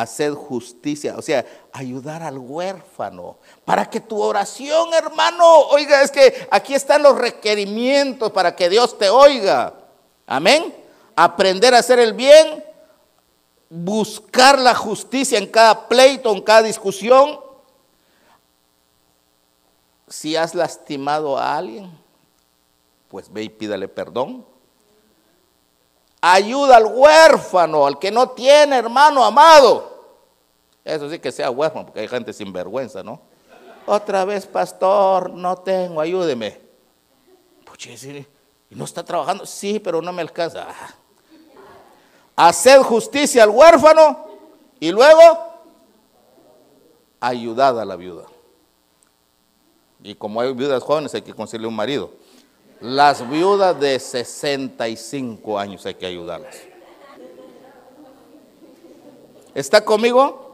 Hacer 0.00 0.32
justicia, 0.32 1.14
o 1.16 1.22
sea, 1.22 1.44
ayudar 1.72 2.22
al 2.22 2.38
huérfano, 2.38 3.38
para 3.64 3.88
que 3.88 4.00
tu 4.00 4.20
oración, 4.20 4.92
hermano, 4.94 5.44
oiga, 5.68 6.02
es 6.02 6.10
que 6.10 6.46
aquí 6.50 6.74
están 6.74 7.02
los 7.02 7.16
requerimientos 7.16 8.30
para 8.32 8.54
que 8.54 8.68
Dios 8.68 8.98
te 8.98 9.08
oiga. 9.10 9.74
Amén. 10.26 10.74
Aprender 11.16 11.74
a 11.74 11.78
hacer 11.78 11.98
el 11.98 12.12
bien, 12.12 12.64
buscar 13.70 14.58
la 14.58 14.74
justicia 14.74 15.38
en 15.38 15.46
cada 15.46 15.88
pleito, 15.88 16.32
en 16.32 16.42
cada 16.42 16.62
discusión. 16.62 17.40
Si 20.06 20.36
has 20.36 20.54
lastimado 20.54 21.36
a 21.36 21.56
alguien, 21.56 21.90
pues 23.08 23.32
ve 23.32 23.44
y 23.44 23.48
pídale 23.48 23.88
perdón. 23.88 24.44
Ayuda 26.20 26.76
al 26.76 26.86
huérfano, 26.86 27.86
al 27.86 27.98
que 27.98 28.10
no 28.10 28.30
tiene 28.30 28.76
hermano 28.76 29.24
amado. 29.24 29.87
Eso 30.88 31.10
sí 31.10 31.18
que 31.18 31.30
sea 31.30 31.50
huérfano, 31.50 31.84
porque 31.84 32.00
hay 32.00 32.08
gente 32.08 32.32
sin 32.32 32.50
vergüenza, 32.50 33.02
¿no? 33.02 33.20
Otra 33.84 34.24
vez, 34.24 34.46
pastor, 34.46 35.28
no 35.30 35.58
tengo, 35.58 36.00
ayúdeme. 36.00 36.58
Pues, 37.62 38.04
¿y 38.04 38.24
no 38.70 38.86
está 38.86 39.04
trabajando? 39.04 39.44
Sí, 39.44 39.78
pero 39.78 40.00
no 40.00 40.14
me 40.14 40.22
alcanza. 40.22 40.66
Hacer 42.34 42.80
justicia 42.80 43.42
al 43.42 43.50
huérfano 43.50 44.28
y 44.80 44.90
luego 44.90 45.20
ayudad 47.20 47.78
a 47.78 47.84
la 47.84 47.96
viuda. 47.96 48.24
Y 50.02 50.14
como 50.14 50.40
hay 50.40 50.54
viudas 50.54 50.82
jóvenes, 50.82 51.12
hay 51.12 51.20
que 51.20 51.34
conseguirle 51.34 51.68
un 51.68 51.76
marido. 51.76 52.12
Las 52.80 53.28
viudas 53.28 53.78
de 53.78 53.98
65 53.98 55.58
años 55.58 55.84
hay 55.84 55.94
que 55.94 56.06
ayudarlas. 56.06 56.56
¿Está 59.54 59.84
conmigo? 59.84 60.47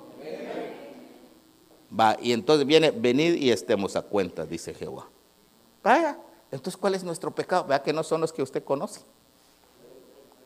Va, 1.98 2.16
y 2.20 2.32
entonces 2.32 2.66
viene, 2.66 2.90
venid 2.90 3.34
y 3.34 3.50
estemos 3.50 3.94
a 3.96 4.02
cuenta, 4.02 4.44
dice 4.44 4.74
Jehová. 4.74 5.08
Vaya, 5.82 6.18
entonces 6.50 6.76
¿cuál 6.76 6.94
es 6.94 7.04
nuestro 7.04 7.34
pecado? 7.34 7.64
Vea 7.64 7.82
que 7.82 7.92
no 7.92 8.02
son 8.02 8.20
los 8.20 8.32
que 8.32 8.42
usted 8.42 8.64
conoce. 8.64 9.00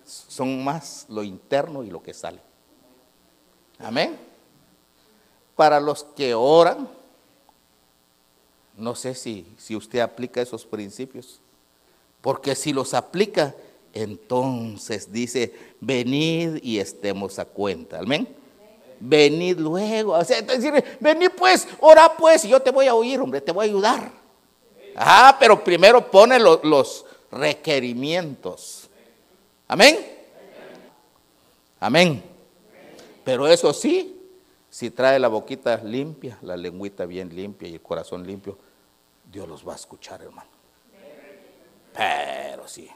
Son 0.05 0.63
más 0.63 1.07
lo 1.09 1.23
interno 1.23 1.85
y 1.85 1.91
lo 1.91 2.03
que 2.03 2.13
sale. 2.13 2.41
Amén. 3.79 4.19
Para 5.55 5.81
los 5.81 6.05
que 6.05 6.35
oran, 6.35 6.89
no 8.77 8.95
sé 8.95 9.15
si, 9.15 9.47
si 9.59 9.75
usted 9.77 10.01
aplica 10.01 10.41
esos 10.41 10.65
principios. 10.65 11.41
Porque 12.21 12.55
si 12.55 12.73
los 12.73 12.95
aplica, 12.95 13.55
entonces 13.93 15.13
dice, 15.13 15.55
venid 15.81 16.59
y 16.63 16.79
estemos 16.79 17.39
a 17.39 17.45
cuenta. 17.45 17.99
Amén. 17.99 18.29
Venid 19.01 19.59
luego. 19.59 20.19
Venid 21.01 21.31
pues, 21.37 21.69
ora 21.81 22.17
pues, 22.17 22.45
y 22.45 22.49
yo 22.49 22.61
te 22.61 22.71
voy 22.71 22.87
a 22.87 22.95
oír, 22.95 23.21
hombre, 23.21 23.41
te 23.41 23.53
voy 23.53 23.67
a 23.67 23.69
ayudar. 23.69 24.11
Ah, 24.97 25.37
pero 25.39 25.63
primero 25.63 26.11
pone 26.11 26.39
los 26.39 27.05
requerimientos. 27.31 28.89
Amén. 29.69 29.99
Amén. 31.81 32.23
Pero 33.25 33.47
eso 33.47 33.73
sí, 33.73 34.19
si 34.71 34.91
trae 34.91 35.19
la 35.19 35.29
boquita 35.29 35.77
limpia, 35.79 36.39
la 36.43 36.57
lengüita 36.57 37.07
bien 37.07 37.35
limpia 37.35 37.69
y 37.69 37.75
el 37.75 37.83
corazón 37.83 38.27
limpio, 38.27 38.59
Dios 39.31 39.47
los 39.47 39.67
va 39.67 39.75
a 39.75 39.77
escuchar, 39.77 40.23
hermano. 40.23 40.49
Pero 41.95 42.67
sí. 42.67 42.89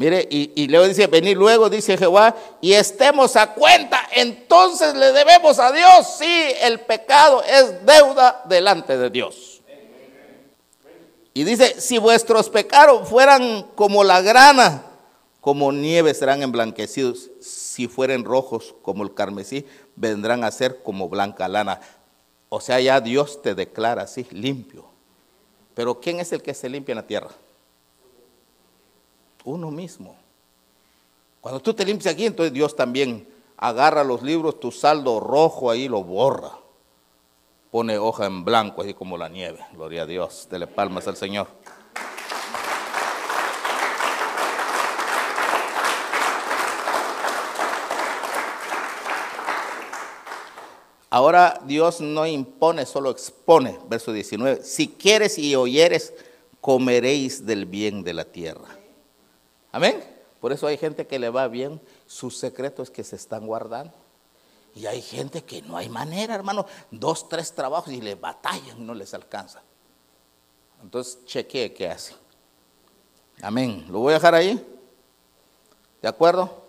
Mire, 0.00 0.26
y, 0.30 0.66
luego 0.68 0.88
dice, 0.88 1.06
venir 1.08 1.36
luego, 1.36 1.68
dice 1.68 1.94
Jehová, 1.98 2.34
y 2.62 2.72
estemos 2.72 3.36
a 3.36 3.52
cuenta, 3.52 4.00
entonces 4.12 4.94
le 4.94 5.12
debemos 5.12 5.58
a 5.58 5.70
Dios. 5.72 6.16
Sí, 6.18 6.54
el 6.62 6.80
pecado 6.80 7.42
es 7.42 7.84
deuda 7.84 8.42
delante 8.48 8.96
de 8.96 9.10
Dios. 9.10 9.60
Y 11.34 11.44
dice, 11.44 11.78
si 11.82 11.98
vuestros 11.98 12.48
pecados 12.48 13.10
fueran 13.10 13.66
como 13.74 14.02
la 14.02 14.22
grana, 14.22 14.84
como 15.42 15.70
nieve 15.70 16.14
serán 16.14 16.42
emblanquecidos. 16.42 17.28
Si 17.38 17.86
fueren 17.86 18.24
rojos 18.24 18.74
como 18.80 19.02
el 19.02 19.12
carmesí, 19.12 19.66
vendrán 19.96 20.44
a 20.44 20.50
ser 20.50 20.82
como 20.82 21.10
blanca 21.10 21.46
lana. 21.46 21.78
O 22.48 22.62
sea, 22.62 22.80
ya 22.80 23.02
Dios 23.02 23.42
te 23.42 23.54
declara 23.54 24.04
así, 24.04 24.26
limpio. 24.30 24.86
Pero 25.74 26.00
¿quién 26.00 26.20
es 26.20 26.32
el 26.32 26.40
que 26.40 26.54
se 26.54 26.70
limpia 26.70 26.94
en 26.94 26.96
la 26.96 27.06
tierra? 27.06 27.32
uno 29.44 29.70
mismo. 29.70 30.16
Cuando 31.40 31.60
tú 31.60 31.72
te 31.74 31.84
limpias 31.84 32.14
aquí, 32.14 32.26
entonces 32.26 32.52
Dios 32.52 32.76
también 32.76 33.26
agarra 33.56 34.04
los 34.04 34.22
libros, 34.22 34.60
tu 34.60 34.70
saldo 34.70 35.20
rojo 35.20 35.70
ahí 35.70 35.88
lo 35.88 36.02
borra. 36.02 36.52
Pone 37.70 37.98
hoja 37.98 38.26
en 38.26 38.44
blanco, 38.44 38.82
así 38.82 38.94
como 38.94 39.16
la 39.16 39.28
nieve. 39.28 39.60
Gloria 39.72 40.02
a 40.02 40.06
Dios. 40.06 40.48
Dele 40.50 40.66
palmas 40.66 41.06
al 41.06 41.16
Señor. 41.16 41.46
Ahora 51.10 51.60
Dios 51.64 52.00
no 52.00 52.26
impone, 52.26 52.86
solo 52.86 53.10
expone. 53.10 53.78
Verso 53.88 54.12
19. 54.12 54.64
Si 54.64 54.88
quieres 54.88 55.38
y 55.38 55.54
oyeres, 55.54 56.12
comeréis 56.60 57.46
del 57.46 57.66
bien 57.66 58.02
de 58.02 58.14
la 58.14 58.24
tierra. 58.24 58.79
Amén. 59.72 60.02
Por 60.40 60.52
eso 60.52 60.66
hay 60.66 60.76
gente 60.76 61.06
que 61.06 61.18
le 61.18 61.30
va 61.30 61.48
bien, 61.48 61.80
sus 62.06 62.38
secretos 62.38 62.90
que 62.90 63.04
se 63.04 63.16
están 63.16 63.46
guardando. 63.46 63.92
Y 64.74 64.86
hay 64.86 65.02
gente 65.02 65.42
que 65.42 65.62
no 65.62 65.76
hay 65.76 65.88
manera, 65.88 66.34
hermano. 66.34 66.66
Dos, 66.90 67.28
tres 67.28 67.52
trabajos 67.54 67.92
y 67.92 68.00
le 68.00 68.14
batallan 68.14 68.86
no 68.86 68.94
les 68.94 69.12
alcanza. 69.14 69.62
Entonces, 70.82 71.24
chequee 71.26 71.74
qué 71.74 71.88
hace. 71.88 72.14
Amén. 73.42 73.84
Lo 73.90 73.98
voy 73.98 74.12
a 74.12 74.14
dejar 74.14 74.34
ahí. 74.34 74.64
¿De 76.00 76.08
acuerdo? 76.08 76.64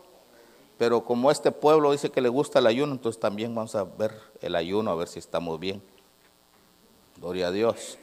Pero 0.77 1.05
como 1.05 1.31
este 1.31 1.51
pueblo 1.51 1.91
dice 1.91 2.09
que 2.09 2.21
le 2.21 2.29
gusta 2.29 2.59
el 2.59 2.67
ayuno, 2.67 2.93
entonces 2.93 3.19
también 3.19 3.53
vamos 3.53 3.75
a 3.75 3.83
ver 3.83 4.19
el 4.41 4.55
ayuno, 4.55 4.91
a 4.91 4.95
ver 4.95 5.07
si 5.07 5.19
estamos 5.19 5.59
bien. 5.59 5.81
Gloria 7.17 7.47
a 7.47 7.51
Dios. 7.51 7.99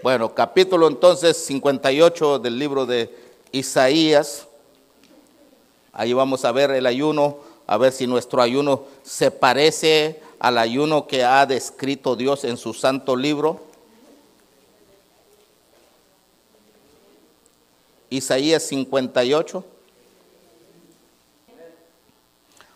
Bueno, 0.00 0.32
capítulo 0.32 0.86
entonces 0.86 1.36
58 1.38 2.38
del 2.38 2.56
libro 2.56 2.86
de 2.86 3.12
Isaías. 3.50 4.46
Ahí 5.92 6.12
vamos 6.12 6.44
a 6.44 6.52
ver 6.52 6.70
el 6.70 6.86
ayuno, 6.86 7.38
a 7.66 7.76
ver 7.78 7.90
si 7.90 8.06
nuestro 8.06 8.40
ayuno 8.40 8.84
se 9.02 9.32
parece 9.32 10.22
al 10.38 10.58
ayuno 10.58 11.08
que 11.08 11.24
ha 11.24 11.44
descrito 11.46 12.14
Dios 12.14 12.44
en 12.44 12.56
su 12.56 12.74
santo 12.74 13.16
libro. 13.16 13.60
Isaías 18.08 18.62
58. 18.62 19.64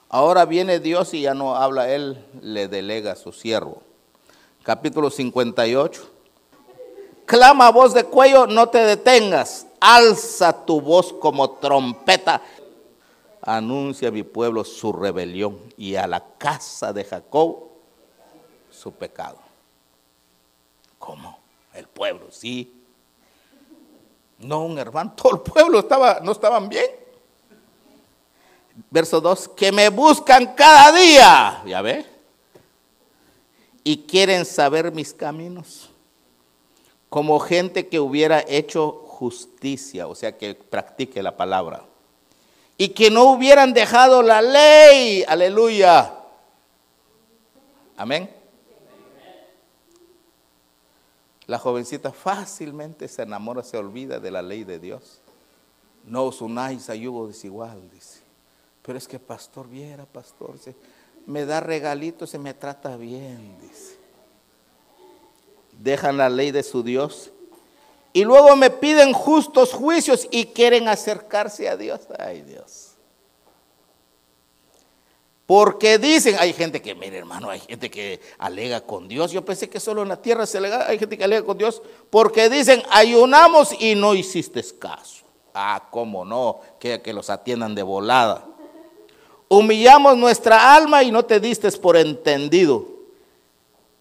Ahora 0.09 0.45
viene 0.45 0.81
Dios 0.81 1.15
y 1.15 1.21
ya 1.23 1.35
no 1.35 1.55
habla 1.55 1.89
Él, 1.89 2.19
le 2.43 2.67
delega 2.67 3.13
a 3.13 3.17
su 3.17 3.31
siervo. 3.31 3.81
Capítulo 4.65 5.09
58. 5.09 6.12
Clama 7.33 7.71
voz 7.71 7.95
de 7.95 8.05
cuello, 8.05 8.47
no 8.47 8.69
te 8.69 8.77
detengas. 8.85 9.67
Alza 9.81 10.67
tu 10.67 10.83
voz 10.83 11.15
como 11.15 11.53
trompeta. 11.53 12.43
Anuncia 13.41 14.09
a 14.09 14.11
mi 14.11 14.23
pueblo 14.23 14.63
su 14.65 14.93
rebelión 14.93 15.59
y 15.79 15.95
a 15.95 16.07
la 16.07 16.23
casa 16.37 16.93
de 16.93 17.05
Jacob 17.05 17.71
su 18.71 18.93
pecado. 18.93 19.39
¿Cómo? 20.99 21.39
El 21.73 21.89
pueblo, 21.89 22.27
sí. 22.31 22.85
No, 24.39 24.67
un 24.67 24.79
hermano, 24.79 25.13
todo 25.17 25.37
el 25.37 25.41
pueblo 25.41 25.79
estaba, 25.79 26.21
no 26.21 26.33
estaban 26.33 26.69
bien. 26.69 26.91
Verso 28.91 29.23
2, 29.23 29.49
que 29.57 29.73
me 29.73 29.89
buscan 29.89 30.55
cada 30.55 30.93
día, 30.93 31.63
ya 31.65 31.81
ve, 31.81 32.05
y 33.83 34.03
quieren 34.03 34.45
saber 34.45 34.93
mis 34.93 35.15
caminos, 35.15 35.89
como 37.13 37.39
gente 37.41 37.89
que 37.89 38.01
hubiera 38.01 38.43
hecho 38.49 39.05
justicia, 39.07 40.09
o 40.09 40.15
sea, 40.15 40.39
que 40.39 40.55
practique 40.55 41.23
la 41.23 41.37
palabra, 41.37 41.85
y 42.79 42.89
que 42.89 43.11
no 43.11 43.25
hubieran 43.25 43.75
dejado 43.75 44.23
la 44.23 44.41
ley, 44.41 45.23
aleluya. 45.29 46.11
Amén. 47.99 48.35
La 51.45 51.59
jovencita 51.59 52.13
fácilmente 52.13 53.07
se 53.09 53.21
enamora, 53.21 53.63
se 53.63 53.77
olvida 53.77 54.19
de 54.19 54.31
la 54.31 54.41
ley 54.41 54.65
de 54.65 54.79
Dios. 54.79 55.21
No 56.07 56.25
os 56.25 56.41
unáis 56.41 56.89
a 56.89 56.95
yugo 56.95 57.29
desigual, 57.29 57.91
dice. 57.91 58.21
Pero 58.81 58.97
es 58.97 59.07
que 59.07 59.19
pastor, 59.19 59.69
viera, 59.69 60.07
pastor, 60.07 60.59
se, 60.59 60.75
me 61.27 61.45
da 61.45 61.61
regalitos, 61.61 62.31
se 62.31 62.39
me 62.39 62.55
trata 62.55 62.97
bien, 62.97 63.59
dice. 63.61 64.02
Dejan 65.83 66.17
la 66.17 66.29
ley 66.29 66.53
de 66.53 66.63
su 66.63 66.85
Dios 66.85 67.33
y 68.13 68.25
luego 68.25 68.55
me 68.57 68.71
piden 68.71 69.13
justos 69.13 69.73
juicios 69.73 70.29
y 70.31 70.47
quieren 70.47 70.87
acercarse 70.89 71.69
a 71.69 71.77
Dios. 71.77 72.01
Ay 72.19 72.43
Dios. 72.43 72.91
Porque 75.47 75.99
dicen, 75.99 76.37
hay 76.39 76.53
gente 76.53 76.81
que, 76.81 76.95
mire 76.95 77.19
hermano, 77.19 77.51
hay 77.51 77.61
gente 77.61 77.91
que 77.91 78.21
alega 78.39 78.81
con 78.83 79.09
Dios. 79.09 79.33
Yo 79.33 79.45
pensé 79.45 79.69
que 79.69 79.81
solo 79.81 80.03
en 80.03 80.09
la 80.09 80.23
tierra 80.23 80.47
se 80.47 80.59
alega, 80.59 80.87
hay 80.87 80.99
gente 80.99 81.19
que 81.19 81.25
alega 81.25 81.45
con 81.45 81.59
Dios. 81.59 81.83
Porque 82.11 82.49
dicen, 82.49 82.83
ayunamos 82.91 83.75
y 83.79 83.95
no 83.95 84.15
hiciste 84.15 84.63
caso. 84.79 85.25
Ah, 85.53 85.89
cómo 85.91 86.25
no, 86.25 86.61
que, 86.79 87.03
que 87.03 87.13
los 87.13 87.29
atiendan 87.29 87.75
de 87.75 87.83
volada. 87.83 88.47
Humillamos 89.49 90.17
nuestra 90.17 90.75
alma 90.75 91.03
y 91.03 91.11
no 91.11 91.25
te 91.25 91.41
diste 91.41 91.71
por 91.73 91.97
entendido. 91.97 92.92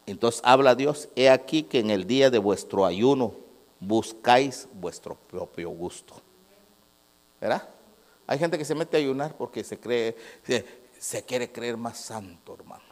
Entonces 0.06 0.42
habla 0.44 0.76
Dios, 0.76 1.10
he 1.16 1.30
aquí 1.30 1.64
que 1.64 1.80
en 1.80 1.92
el 1.92 2.06
día 2.06 2.30
de 2.30 2.40
vuestro 2.40 2.86
ayuno 2.86 3.34
buscáis 3.80 4.68
vuestro 4.74 5.16
propio 5.16 5.70
gusto. 5.70 6.16
¿Verdad? 7.40 7.68
Hay 8.28 8.40
gente 8.40 8.58
que 8.58 8.66
se 8.66 8.76
mete 8.76 8.98
a 8.98 9.00
ayunar 9.00 9.36
porque 9.36 9.64
se 9.64 9.80
cree, 9.80 10.16
se 11.00 11.24
quiere 11.24 11.52
creer 11.52 11.78
más 11.78 11.98
santo, 11.98 12.54
hermano. 12.54 12.84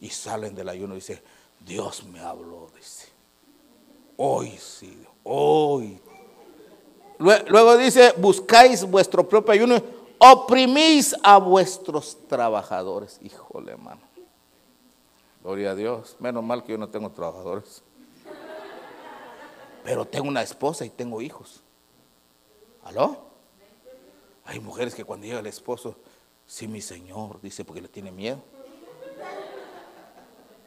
Y 0.00 0.10
salen 0.10 0.54
del 0.54 0.68
ayuno 0.68 0.94
y 0.94 0.96
dice, 0.96 1.22
Dios 1.60 2.04
me 2.04 2.20
habló, 2.20 2.68
dice. 2.76 3.08
Hoy 4.16 4.58
sí, 4.58 5.04
hoy. 5.22 6.00
Luego 7.18 7.76
dice, 7.76 8.12
buscáis 8.18 8.84
vuestro 8.84 9.28
propio 9.28 9.52
ayuno, 9.52 9.82
oprimís 10.18 11.14
a 11.22 11.38
vuestros 11.38 12.18
trabajadores. 12.28 13.18
Híjole, 13.22 13.72
hermano. 13.72 14.11
Gloria 15.42 15.72
a 15.72 15.74
Dios. 15.74 16.16
Menos 16.18 16.42
mal 16.42 16.62
que 16.62 16.72
yo 16.72 16.78
no 16.78 16.88
tengo 16.88 17.10
trabajadores. 17.10 17.82
Pero 19.84 20.04
tengo 20.04 20.28
una 20.28 20.42
esposa 20.42 20.84
y 20.84 20.90
tengo 20.90 21.20
hijos. 21.20 21.62
¿Aló? 22.84 23.32
Hay 24.44 24.60
mujeres 24.60 24.94
que 24.94 25.04
cuando 25.04 25.26
llega 25.26 25.40
el 25.40 25.46
esposo 25.46 25.96
Sí, 26.52 26.68
mi 26.68 26.82
señor, 26.82 27.40
dice, 27.40 27.64
porque 27.64 27.80
le 27.80 27.88
tiene 27.88 28.10
miedo. 28.10 28.38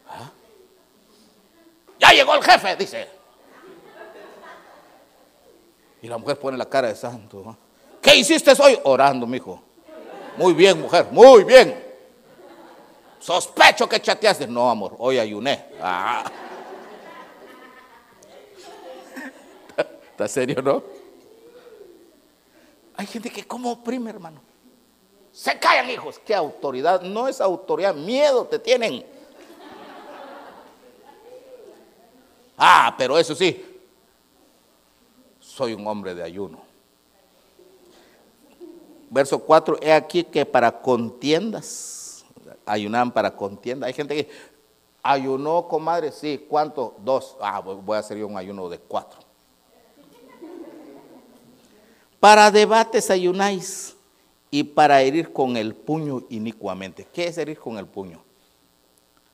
¿Ah? 0.10 0.32
Ya 2.00 2.10
llegó 2.10 2.34
el 2.34 2.44
jefe, 2.44 2.76
dice. 2.76 3.08
Y 6.02 6.08
la 6.08 6.18
mujer 6.18 6.40
pone 6.40 6.58
la 6.58 6.68
cara 6.68 6.88
de 6.88 6.96
santo. 6.96 7.56
¿Qué 8.02 8.16
hiciste 8.16 8.54
hoy? 8.60 8.80
Orando, 8.84 9.28
mi 9.28 9.38
hijo. 9.38 9.62
Muy 10.38 10.54
bien, 10.54 10.82
mujer, 10.82 11.08
muy 11.12 11.44
bien. 11.44 11.85
Sospecho 13.26 13.90
que 13.90 14.00
chateaste. 14.00 14.46
No, 14.46 14.70
amor, 14.70 14.96
hoy 15.00 15.18
ayuné. 15.18 15.66
Ah. 15.82 16.32
¿Está 20.12 20.28
serio, 20.28 20.62
no? 20.62 20.84
Hay 22.96 23.08
gente 23.08 23.32
que 23.32 23.44
como 23.44 23.72
oprime, 23.72 24.12
hermano. 24.12 24.40
Se 25.32 25.58
callan, 25.58 25.90
hijos. 25.90 26.20
¿Qué 26.24 26.36
autoridad? 26.36 27.02
No 27.02 27.28
es 27.28 27.42
autoridad, 27.42 27.96
miedo 27.96 28.46
te 28.46 28.60
tienen. 28.60 29.04
Ah, 32.56 32.94
pero 32.96 33.18
eso 33.18 33.34
sí, 33.34 33.66
soy 35.40 35.74
un 35.74 35.88
hombre 35.88 36.14
de 36.14 36.22
ayuno. 36.22 36.62
Verso 39.10 39.40
4, 39.40 39.80
he 39.82 39.92
aquí 39.92 40.24
que 40.24 40.46
para 40.46 40.80
contiendas, 40.80 42.05
ayunan 42.66 43.12
para 43.12 43.36
contiendas. 43.36 43.88
Hay 43.88 43.94
gente 43.94 44.16
que 44.16 44.32
ayunó, 45.02 45.68
comadre, 45.68 46.12
sí, 46.12 46.46
¿cuánto? 46.50 46.96
Dos. 47.04 47.38
Ah, 47.40 47.60
voy 47.60 47.96
a 47.96 48.00
hacer 48.00 48.18
yo 48.18 48.28
un 48.28 48.38
ayuno 48.38 48.68
de 48.70 48.80
cuatro. 48.80 49.20
Para 52.20 52.50
debates 52.50 53.12
ayunáis 53.12 53.96
y 54.50 54.64
para 54.64 55.02
herir 55.02 55.32
con 55.32 55.58
el 55.58 55.76
puño 55.76 56.24
inicuamente. 56.30 57.08
¿Qué 57.14 57.28
es 57.28 57.38
herir 57.38 57.60
con 57.60 57.78
el 57.78 57.86
puño? 57.86 58.24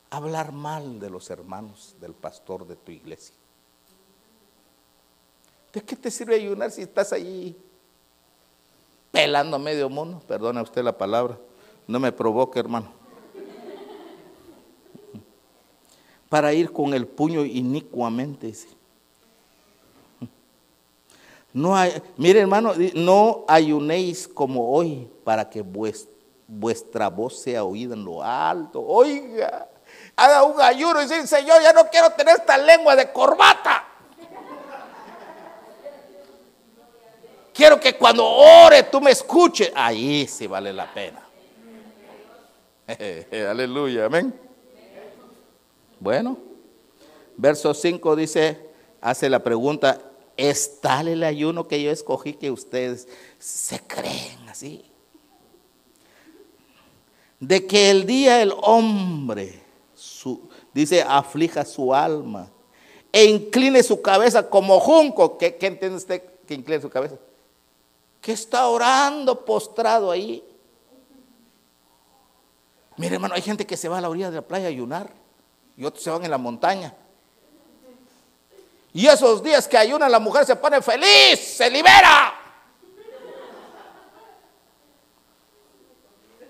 Hablar 0.09 0.51
mal 0.51 0.99
de 0.99 1.09
los 1.09 1.29
hermanos 1.29 1.95
del 2.01 2.13
pastor 2.13 2.67
de 2.67 2.75
tu 2.75 2.91
iglesia. 2.91 3.33
¿De 5.71 5.81
qué 5.81 5.95
te 5.95 6.11
sirve 6.11 6.35
ayunar 6.35 6.69
si 6.69 6.81
estás 6.81 7.13
allí 7.13 7.55
pelando 9.09 9.55
a 9.55 9.59
medio 9.59 9.89
mundo? 9.89 10.21
Perdona 10.27 10.61
usted 10.61 10.83
la 10.83 10.97
palabra. 10.97 11.37
No 11.87 11.97
me 11.97 12.11
provoque, 12.11 12.59
hermano. 12.59 13.00
Para 16.31 16.53
ir 16.53 16.71
con 16.71 16.93
el 16.93 17.07
puño 17.07 17.43
inicuamente. 17.43 18.53
No 21.51 21.75
hay, 21.75 22.01
mire 22.15 22.39
hermano, 22.39 22.71
no 22.93 23.43
ayunéis 23.49 24.29
como 24.29 24.73
hoy 24.73 25.11
para 25.25 25.49
que 25.49 25.61
vuestra 26.47 27.09
voz 27.09 27.41
sea 27.41 27.65
oída 27.65 27.95
en 27.95 28.05
lo 28.05 28.23
alto. 28.23 28.81
Oiga, 28.81 29.67
haga 30.15 30.43
un 30.43 30.61
ayuno 30.61 31.01
y 31.01 31.03
dice, 31.03 31.27
Señor, 31.27 31.61
ya 31.61 31.73
no 31.73 31.89
quiero 31.89 32.09
tener 32.11 32.37
esta 32.37 32.57
lengua 32.57 32.95
de 32.95 33.11
corbata. 33.11 33.85
Quiero 37.53 37.77
que 37.77 37.97
cuando 37.97 38.25
ore 38.25 38.83
tú 38.83 39.01
me 39.01 39.11
escuches. 39.11 39.69
Ahí 39.75 40.25
sí 40.27 40.47
vale 40.47 40.71
la 40.71 40.93
pena. 40.93 41.21
Aleluya, 43.49 44.05
amén. 44.05 44.50
Bueno, 46.01 46.35
verso 47.37 47.75
5 47.75 48.15
dice, 48.15 48.57
hace 49.01 49.29
la 49.29 49.43
pregunta, 49.43 50.01
¿es 50.35 50.81
tal 50.81 51.07
el 51.07 51.23
ayuno 51.23 51.67
que 51.67 51.81
yo 51.83 51.91
escogí 51.91 52.33
que 52.33 52.49
ustedes 52.49 53.07
se 53.37 53.79
creen 53.81 54.49
así? 54.49 54.83
De 57.39 57.67
que 57.67 57.91
el 57.91 58.07
día 58.07 58.41
el 58.41 58.51
hombre, 58.63 59.61
dice, 60.73 61.03
aflija 61.03 61.63
su 61.65 61.93
alma 61.93 62.49
e 63.11 63.25
incline 63.25 63.83
su 63.83 64.01
cabeza 64.01 64.49
como 64.49 64.79
junco. 64.79 65.37
¿Qué, 65.37 65.55
qué 65.55 65.67
entiende 65.67 65.97
usted 65.97 66.23
que 66.47 66.55
incline 66.55 66.81
su 66.81 66.89
cabeza? 66.89 67.17
Que 68.21 68.31
está 68.31 68.67
orando 68.67 69.45
postrado 69.45 70.09
ahí. 70.09 70.43
Mire, 72.97 73.15
hermano, 73.15 73.35
hay 73.35 73.43
gente 73.43 73.67
que 73.67 73.77
se 73.77 73.87
va 73.87 73.99
a 73.99 74.01
la 74.01 74.09
orilla 74.09 74.31
de 74.31 74.37
la 74.37 74.47
playa 74.47 74.65
a 74.65 74.69
ayunar 74.69 75.20
y 75.77 75.85
otros 75.85 76.03
se 76.03 76.09
van 76.09 76.23
en 76.23 76.31
la 76.31 76.37
montaña. 76.37 76.93
Y 78.93 79.07
esos 79.07 79.41
días 79.41 79.67
que 79.67 79.77
ayuna 79.77 80.09
la 80.09 80.19
mujer 80.19 80.45
se 80.45 80.55
pone 80.55 80.81
feliz, 80.81 81.39
se 81.39 81.69
libera. 81.69 82.33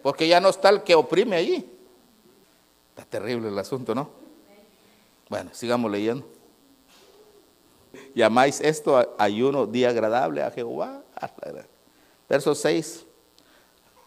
Porque 0.01 0.27
ya 0.27 0.39
no 0.39 0.49
está 0.49 0.69
el 0.69 0.81
que 0.83 0.95
oprime 0.95 1.35
allí. 1.35 1.69
Está 2.89 3.05
terrible 3.05 3.49
el 3.49 3.59
asunto, 3.59 3.93
¿no? 3.93 4.09
Bueno, 5.29 5.51
sigamos 5.53 5.91
leyendo. 5.91 6.25
¿Llamáis 8.15 8.59
esto 8.59 9.15
ayuno 9.17 9.67
día 9.67 9.89
agradable 9.89 10.41
a 10.41 10.51
Jehová? 10.51 11.03
Verso 12.27 12.55
6 12.55 13.05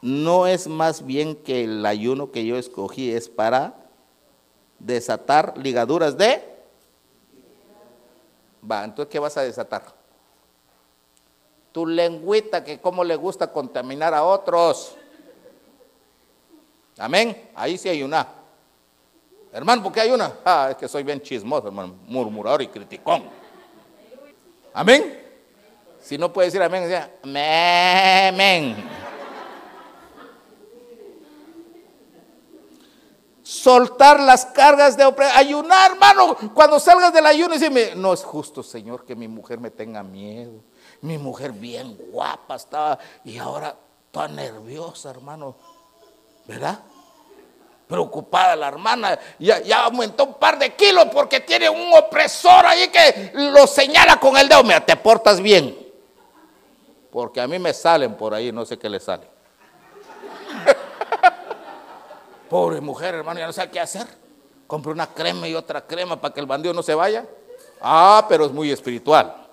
no 0.05 0.46
es 0.46 0.68
más 0.68 1.07
bien 1.07 1.35
que 1.35 1.64
el 1.64 1.87
ayuno 1.87 2.31
que 2.31 2.44
yo 2.44 2.59
escogí 2.59 3.11
es 3.11 3.31
para 3.31 3.84
desatar 4.78 5.56
ligaduras 5.56 6.16
de... 6.16 6.52
Va, 8.70 8.84
entonces 8.84 9.10
¿qué 9.10 9.18
vas 9.18 9.37
a 9.37 9.42
desatar? 9.42 9.82
Tu 11.72 11.87
lengüita 11.87 12.64
que 12.64 12.80
como 12.80 13.04
le 13.04 13.16
gusta 13.16 13.52
contaminar 13.52 14.14
a 14.14 14.24
otros. 14.24 14.96
Amén. 16.98 17.50
Ahí 17.54 17.76
sí 17.76 17.88
hay 17.88 18.02
una. 18.02 18.26
Hermano, 19.52 19.82
¿por 19.82 19.92
qué 19.92 20.00
hay 20.00 20.10
una? 20.10 20.32
Ah, 20.44 20.68
es 20.70 20.76
que 20.76 20.88
soy 20.88 21.02
bien 21.02 21.20
chismoso, 21.20 21.66
hermano, 21.68 21.94
murmurador 22.06 22.62
y 22.62 22.68
criticón. 22.68 23.24
Amén. 24.72 25.20
Si 26.00 26.18
no 26.18 26.32
puede 26.32 26.48
decir 26.48 26.62
amén, 26.62 26.82
decía 26.82 27.10
amén. 27.22 28.76
Soltar 33.64 34.20
las 34.20 34.44
cargas 34.44 34.94
de 34.94 35.07
opresión, 35.07 35.38
ayunar, 35.38 35.92
hermano, 35.92 36.37
cuando 36.53 36.79
salgas 36.79 37.14
del 37.14 37.24
ayuno, 37.24 37.55
y 37.55 37.96
no 37.96 38.12
es 38.12 38.22
justo, 38.22 38.62
Señor, 38.62 39.07
que 39.07 39.16
mi 39.16 39.27
mujer 39.27 39.59
me 39.59 39.70
tenga 39.70 40.03
miedo. 40.03 40.61
Mi 41.00 41.16
mujer 41.16 41.53
bien 41.53 41.96
guapa 42.11 42.57
estaba 42.57 42.98
y 43.24 43.38
ahora 43.38 43.74
toda 44.11 44.29
nerviosa, 44.29 45.11
hermano, 45.11 45.57
¿verdad? 46.46 46.79
Preocupada 47.88 48.55
la 48.55 48.68
hermana, 48.68 49.18
ya, 49.38 49.85
aumentó 49.85 50.24
un 50.24 50.35
par 50.35 50.59
de 50.59 50.74
kilos 50.74 51.07
porque 51.11 51.40
tiene 51.40 51.70
un 51.70 51.90
opresor 51.94 52.66
ahí 52.66 52.88
que 52.88 53.33
lo 53.33 53.66
señala 53.66 54.20
con 54.20 54.37
el 54.37 54.46
dedo. 54.46 54.62
Mira, 54.62 54.85
te 54.85 54.96
portas 54.96 55.40
bien. 55.40 55.74
Porque 57.11 57.40
a 57.40 57.46
mí 57.46 57.59
me 57.59 57.72
salen 57.72 58.14
por 58.14 58.35
ahí, 58.35 58.53
no 58.53 58.66
sé 58.66 58.79
qué 58.79 58.90
le 58.90 59.00
sale. 59.00 59.34
Pobre 62.48 62.80
mujer, 62.80 63.14
hermano, 63.14 63.40
ya 63.40 63.46
no 63.46 63.52
sabe 63.52 63.70
qué 63.70 63.80
hacer. 63.80 64.07
Compre 64.66 64.92
una 64.92 65.07
crema 65.07 65.48
y 65.48 65.54
otra 65.54 65.87
crema 65.87 66.20
para 66.20 66.33
que 66.33 66.40
el 66.40 66.46
bandido 66.46 66.74
no 66.74 66.83
se 66.83 66.94
vaya. 66.94 67.26
Ah, 67.80 68.24
pero 68.28 68.46
es 68.46 68.52
muy 68.52 68.70
espiritual. 68.70 69.44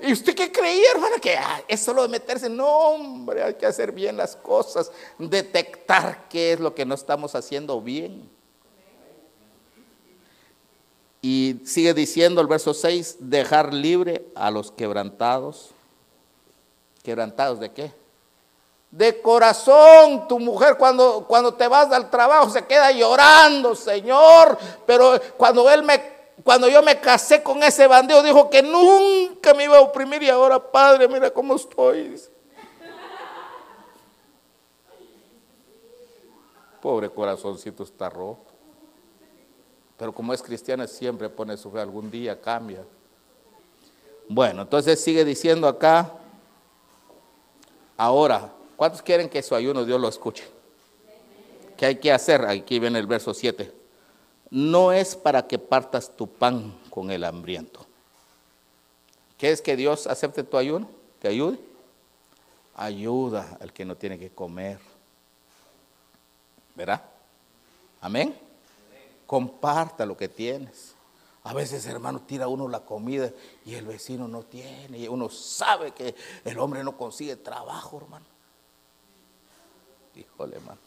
¿Y 0.00 0.12
usted 0.12 0.34
qué 0.34 0.52
creía, 0.52 0.92
hermana? 0.92 1.18
Que 1.18 1.36
ah, 1.36 1.62
es 1.66 1.80
solo 1.80 2.02
de 2.02 2.08
meterse. 2.08 2.48
No, 2.48 2.66
hombre, 2.66 3.42
hay 3.42 3.54
que 3.54 3.66
hacer 3.66 3.92
bien 3.92 4.16
las 4.16 4.36
cosas. 4.36 4.92
Detectar 5.18 6.28
qué 6.28 6.52
es 6.52 6.60
lo 6.60 6.74
que 6.74 6.84
no 6.84 6.94
estamos 6.94 7.34
haciendo 7.34 7.80
bien. 7.80 8.28
Y 11.20 11.60
sigue 11.64 11.94
diciendo 11.94 12.40
el 12.40 12.46
verso 12.46 12.72
6, 12.72 13.16
dejar 13.18 13.74
libre 13.74 14.24
a 14.36 14.50
los 14.50 14.70
quebrantados. 14.70 15.70
¿Quebrantados 17.02 17.58
de 17.58 17.72
qué? 17.72 17.92
De 18.90 19.20
corazón. 19.20 20.26
Tu 20.28 20.38
mujer 20.38 20.76
cuando, 20.76 21.24
cuando 21.26 21.54
te 21.54 21.68
vas 21.68 21.90
al 21.92 22.10
trabajo 22.10 22.50
se 22.50 22.66
queda 22.66 22.90
llorando, 22.92 23.74
Señor. 23.74 24.58
Pero 24.86 25.20
cuando 25.36 25.68
él 25.70 25.82
me 25.82 26.18
cuando 26.44 26.68
yo 26.68 26.82
me 26.82 27.00
casé 27.00 27.42
con 27.42 27.62
ese 27.62 27.86
bandido 27.86 28.22
dijo 28.22 28.48
que 28.48 28.62
nunca 28.62 29.52
me 29.54 29.64
iba 29.64 29.76
a 29.76 29.80
oprimir 29.80 30.22
y 30.22 30.30
ahora, 30.30 30.58
Padre, 30.58 31.08
mira 31.08 31.30
cómo 31.30 31.56
estoy. 31.56 32.20
Pobre 36.80 37.10
corazoncito 37.10 37.82
está 37.82 38.08
roto. 38.08 38.52
Pero 39.96 40.12
como 40.12 40.32
es 40.32 40.40
cristiana 40.40 40.86
siempre 40.86 41.28
pone 41.28 41.56
su 41.56 41.70
fe, 41.72 41.80
algún 41.80 42.08
día 42.08 42.40
cambia. 42.40 42.84
Bueno, 44.28 44.62
entonces 44.62 45.02
sigue 45.02 45.24
diciendo 45.24 45.66
acá, 45.66 46.12
ahora, 47.96 48.52
¿Cuántos 48.78 49.02
quieren 49.02 49.28
que 49.28 49.42
su 49.42 49.56
ayuno 49.56 49.84
Dios 49.84 50.00
lo 50.00 50.06
escuche? 50.06 50.44
¿Qué 51.76 51.84
hay 51.84 51.96
que 51.96 52.12
hacer? 52.12 52.46
Aquí 52.46 52.78
viene 52.78 53.00
el 53.00 53.08
verso 53.08 53.34
7. 53.34 53.74
No 54.50 54.92
es 54.92 55.16
para 55.16 55.48
que 55.48 55.58
partas 55.58 56.16
tu 56.16 56.28
pan 56.28 56.78
con 56.88 57.10
el 57.10 57.24
hambriento. 57.24 57.84
¿Quieres 59.36 59.62
que 59.62 59.74
Dios 59.74 60.06
acepte 60.06 60.44
tu 60.44 60.56
ayuno? 60.56 60.88
¿Te 61.18 61.26
ayude? 61.26 61.58
Ayuda 62.76 63.58
al 63.60 63.72
que 63.72 63.84
no 63.84 63.96
tiene 63.96 64.16
que 64.16 64.30
comer. 64.30 64.78
¿Verdad? 66.76 67.02
Amén. 68.00 68.38
Comparta 69.26 70.06
lo 70.06 70.16
que 70.16 70.28
tienes. 70.28 70.94
A 71.42 71.52
veces, 71.52 71.84
hermano, 71.86 72.20
tira 72.20 72.46
uno 72.46 72.68
la 72.68 72.84
comida 72.84 73.32
y 73.64 73.74
el 73.74 73.86
vecino 73.86 74.28
no 74.28 74.44
tiene. 74.44 74.98
Y 74.98 75.08
uno 75.08 75.28
sabe 75.30 75.90
que 75.90 76.14
el 76.44 76.60
hombre 76.60 76.84
no 76.84 76.96
consigue 76.96 77.34
trabajo, 77.34 77.96
hermano. 77.96 78.37
Híjole, 80.18 80.56
hermano. 80.56 80.80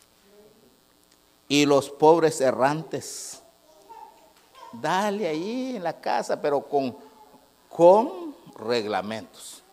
Y 1.47 1.65
los 1.65 1.89
pobres 1.89 2.39
errantes. 2.41 3.41
Dale 4.73 5.27
ahí 5.27 5.75
en 5.75 5.83
la 5.83 5.99
casa, 5.99 6.41
pero 6.41 6.61
con, 6.61 6.95
con 7.69 8.35
reglamentos. 8.55 9.63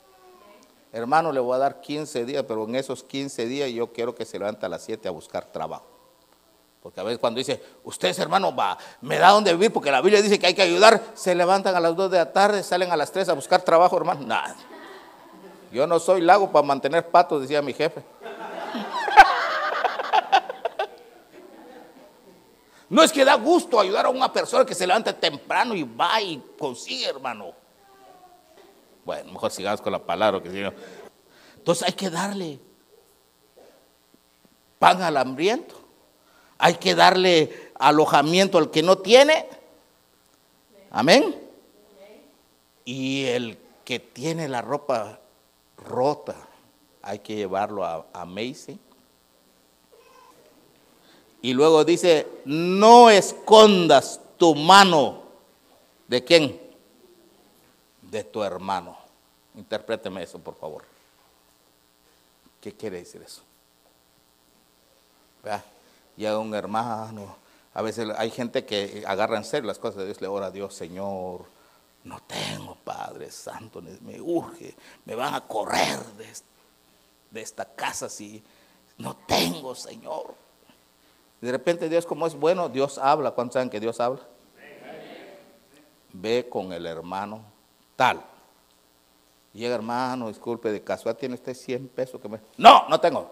Hermano, 0.93 1.33
le 1.33 1.41
voy 1.41 1.55
a 1.55 1.59
dar 1.59 1.81
15 1.81 2.25
días, 2.25 2.45
pero 2.49 2.65
en 2.65 2.75
esos 2.75 3.05
15 3.05 3.47
días 3.47 3.71
yo 3.71 3.93
quiero 3.93 4.15
que 4.15 4.25
se 4.25 4.39
levante 4.39 4.67
a 4.67 4.69
las 4.69 4.83
7 4.83 5.07
a 5.07 5.11
buscar 5.11 5.45
trabajo. 5.47 5.85
Porque 6.83 7.01
a 7.01 7.03
veces 7.03 7.19
cuando 7.19 7.39
dice, 7.39 7.63
ustedes 7.85 8.19
hermano, 8.19 8.55
va, 8.55 8.79
me 9.01 9.19
da 9.19 9.31
donde 9.31 9.53
vivir, 9.53 9.73
porque 9.73 9.91
la 9.91 10.01
Biblia 10.01 10.23
dice 10.23 10.39
que 10.39 10.47
hay 10.47 10.55
que 10.55 10.63
ayudar, 10.63 11.03
se 11.15 11.35
levantan 11.35 11.75
a 11.77 11.81
las 11.81 11.95
2 11.95 12.11
de 12.11 12.19
la 12.19 12.33
tarde, 12.33 12.63
salen 12.63 12.91
a 12.91 12.97
las 12.97 13.13
3 13.13 13.29
a 13.29 13.33
buscar 13.35 13.63
trabajo, 13.63 13.97
hermano. 13.97 14.27
Nada. 14.27 14.57
Yo 15.71 15.87
no 15.87 15.99
soy 15.99 16.23
lago 16.23 16.51
para 16.51 16.67
mantener 16.67 17.09
patos, 17.09 17.43
decía 17.43 17.61
mi 17.61 17.75
jefe. 17.75 18.03
No 22.89 23.03
es 23.03 23.13
que 23.13 23.25
da 23.25 23.35
gusto 23.35 23.79
ayudar 23.79 24.07
a 24.07 24.11
una 24.11 24.33
persona 24.33 24.65
que 24.65 24.75
se 24.75 24.87
levanta 24.87 25.13
temprano 25.13 25.75
y 25.75 25.83
va 25.83 26.21
y 26.23 26.43
consigue, 26.59 27.07
hermano. 27.07 27.53
Bueno, 29.05 29.33
mejor 29.33 29.51
sigamos 29.51 29.81
con 29.81 29.93
la 29.93 29.99
palabra 29.99 30.43
que 30.43 30.51
si 30.51 30.63
Entonces 31.57 31.87
hay 31.87 31.93
que 31.93 32.09
darle 32.09 32.59
pan 34.79 35.03
al 35.03 35.17
hambriento. 35.17 35.75
Hay 36.57 36.75
que 36.75 36.95
darle 36.95 37.73
alojamiento 37.79 38.59
al 38.59 38.71
que 38.71 38.83
no 38.83 38.99
tiene. 38.99 39.47
Amén. 40.91 41.37
Y 42.85 43.27
el 43.27 43.59
que 43.85 44.01
tiene 44.01 44.49
la 44.49 44.63
ropa 44.63 45.21
rota, 45.77 46.37
hay 47.03 47.19
que 47.21 47.37
llevarlo 47.37 47.85
a, 47.85 48.07
a 48.13 48.25
Macy 48.25 48.79
y 51.41 51.55
luego 51.55 51.85
dice, 51.85 52.27
no 52.45 53.11
escondas 53.11 54.21
tu 54.37 54.55
mano. 54.55 55.23
¿De 56.07 56.25
quién? 56.25 56.61
De 58.03 58.25
tu 58.25 58.43
hermano. 58.43 58.97
Interpréteme 59.55 60.23
eso, 60.23 60.39
por 60.39 60.57
favor. 60.57 60.85
¿Qué 62.61 62.73
quiere 62.73 62.99
decir 62.99 63.23
eso? 63.23 63.43
¿Vea? 65.45 65.65
a 66.27 66.39
un 66.39 66.53
hermano, 66.53 67.37
a 67.75 67.83
veces 67.83 68.09
hay 68.17 68.31
gente 68.33 68.65
que 68.65 69.05
agarra 69.07 69.37
en 69.37 69.45
serio 69.45 69.69
las 69.69 69.79
cosas 69.79 69.99
de 69.99 70.07
Dios, 70.07 70.21
le 70.21 70.27
ora 70.27 70.47
a 70.47 70.51
Dios, 70.51 70.75
Señor, 70.75 71.45
no 72.03 72.21
tengo 72.27 72.75
Padre 72.75 73.31
Santo, 73.31 73.81
me 74.01 74.21
urge, 74.21 74.75
me 75.05 75.15
van 75.15 75.35
a 75.35 75.47
correr 75.47 76.05
de, 76.17 76.27
de 77.31 77.41
esta 77.41 77.65
casa 77.65 78.09
si 78.09 78.43
no 78.97 79.15
tengo, 79.29 79.77
Señor. 79.77 80.35
De 81.41 81.53
repente 81.53 81.89
Dios 81.89 82.05
como 82.05 82.27
es 82.27 82.35
bueno, 82.35 82.69
Dios 82.69 82.99
habla. 82.99 83.31
¿Cuántos 83.31 83.55
saben 83.55 83.71
que 83.71 83.81
Dios 83.81 84.01
habla? 84.01 84.21
Ve 86.13 86.49
con 86.49 86.73
el 86.73 86.87
hermano 86.87 87.43
tal. 87.97 88.23
Llega 89.53 89.75
hermano, 89.75 90.29
disculpe, 90.29 90.71
de 90.71 90.83
casual 90.83 91.17
tiene 91.17 91.35
usted 91.35 91.55
100 91.55 91.89
pesos 91.89 92.21
que 92.21 92.29
me... 92.29 92.41
No, 92.57 92.89
no 92.89 93.01
tengo. 93.01 93.31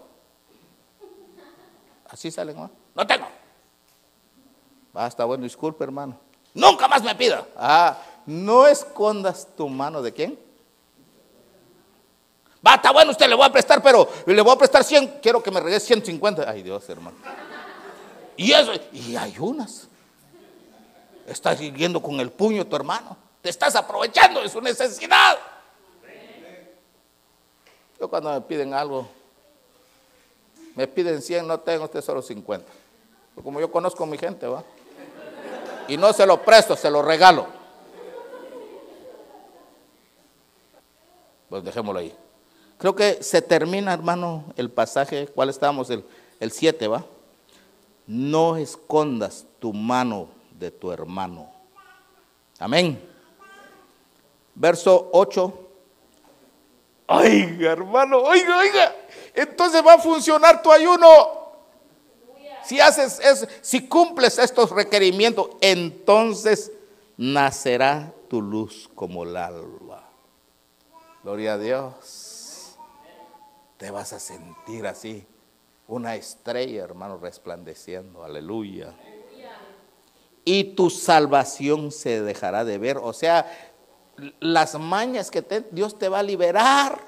Así 2.09 2.31
salen, 2.31 2.55
¿no? 2.55 2.69
No 2.95 3.07
tengo. 3.07 3.27
Basta, 4.93 5.25
bueno, 5.25 5.43
disculpe 5.43 5.83
hermano. 5.83 6.19
Nunca 6.53 6.87
más 6.87 7.03
me 7.03 7.13
pida. 7.15 7.45
Ah, 7.55 7.97
no 8.25 8.67
escondas 8.67 9.47
tu 9.55 9.69
mano 9.69 10.01
de 10.01 10.13
quién. 10.13 10.39
Basta, 12.61 12.91
bueno, 12.91 13.11
usted 13.11 13.29
le 13.29 13.35
voy 13.35 13.45
a 13.45 13.51
prestar, 13.51 13.81
pero 13.81 14.09
le 14.25 14.41
voy 14.41 14.53
a 14.53 14.57
prestar 14.57 14.83
100, 14.83 15.19
quiero 15.21 15.41
que 15.41 15.51
me 15.51 15.59
regrese 15.59 15.87
150. 15.87 16.49
Ay 16.49 16.63
Dios, 16.63 16.89
hermano. 16.89 17.15
Y 18.37 18.51
eso, 18.53 18.71
y 18.93 19.17
ayunas. 19.17 19.87
Estás 21.25 21.59
viviendo 21.59 22.01
con 22.01 22.19
el 22.19 22.31
puño 22.31 22.65
tu 22.65 22.75
hermano. 22.75 23.17
Te 23.41 23.49
estás 23.49 23.75
aprovechando 23.75 24.41
de 24.41 24.47
su 24.47 24.61
necesidad. 24.61 25.37
Yo 27.99 28.07
cuando 28.07 28.31
me 28.31 28.41
piden 28.41 28.73
algo, 28.75 29.09
me 30.75 30.87
piden 30.87 31.21
100, 31.21 31.47
no 31.47 31.59
tengo 31.59 31.85
usted 31.85 32.01
solo 32.01 32.21
50. 32.21 32.65
como 33.43 33.59
yo 33.59 33.71
conozco 33.71 34.03
a 34.03 34.07
mi 34.07 34.17
gente, 34.17 34.45
¿va? 34.45 34.63
Y 35.87 35.97
no 35.97 36.13
se 36.13 36.25
lo 36.25 36.43
presto, 36.43 36.75
se 36.75 36.91
lo 36.91 37.01
regalo. 37.01 37.47
Pues 41.49 41.63
dejémoslo 41.63 41.99
ahí. 41.99 42.15
Creo 42.77 42.95
que 42.95 43.23
se 43.23 43.41
termina, 43.41 43.93
hermano, 43.93 44.43
el 44.57 44.69
pasaje. 44.69 45.27
¿Cuál 45.27 45.49
estábamos? 45.49 45.89
El 45.89 46.51
7, 46.51 46.87
¿va? 46.87 47.03
No 48.07 48.55
escondas 48.57 49.45
tu 49.59 49.73
mano 49.73 50.29
de 50.57 50.71
tu 50.71 50.91
hermano. 50.91 51.51
Amén. 52.57 52.99
Verso 54.55 55.09
8 55.11 55.67
Oiga, 57.07 57.71
hermano, 57.71 58.17
oiga, 58.19 58.57
oiga. 58.57 58.95
Entonces 59.33 59.81
va 59.85 59.93
a 59.93 59.97
funcionar 59.97 60.61
tu 60.61 60.71
ayuno. 60.71 61.07
Si 62.65 62.81
haces 62.81 63.19
es, 63.19 63.47
si 63.61 63.87
cumples 63.87 64.37
estos 64.37 64.71
requerimientos, 64.71 65.51
entonces 65.61 66.71
nacerá 67.15 68.13
tu 68.27 68.41
luz 68.41 68.89
como 68.93 69.23
el 69.23 69.37
alba. 69.37 70.03
Gloria 71.23 71.53
a 71.53 71.57
Dios. 71.57 72.77
Te 73.77 73.89
vas 73.89 74.11
a 74.11 74.19
sentir 74.19 74.85
así, 74.85 75.25
una 75.87 76.15
estrella, 76.15 76.83
hermano, 76.83 77.17
resplandeciendo. 77.17 78.23
Aleluya. 78.23 78.93
Y 80.43 80.75
tu 80.75 80.89
salvación 80.89 81.91
se 81.91 82.21
dejará 82.21 82.63
de 82.65 82.77
ver. 82.77 82.97
O 82.97 83.13
sea, 83.13 83.45
las 84.39 84.75
mañas 84.75 85.31
que 85.31 85.41
Dios 85.71 85.97
te 85.97 86.09
va 86.09 86.19
a 86.19 86.23
liberar. 86.23 86.99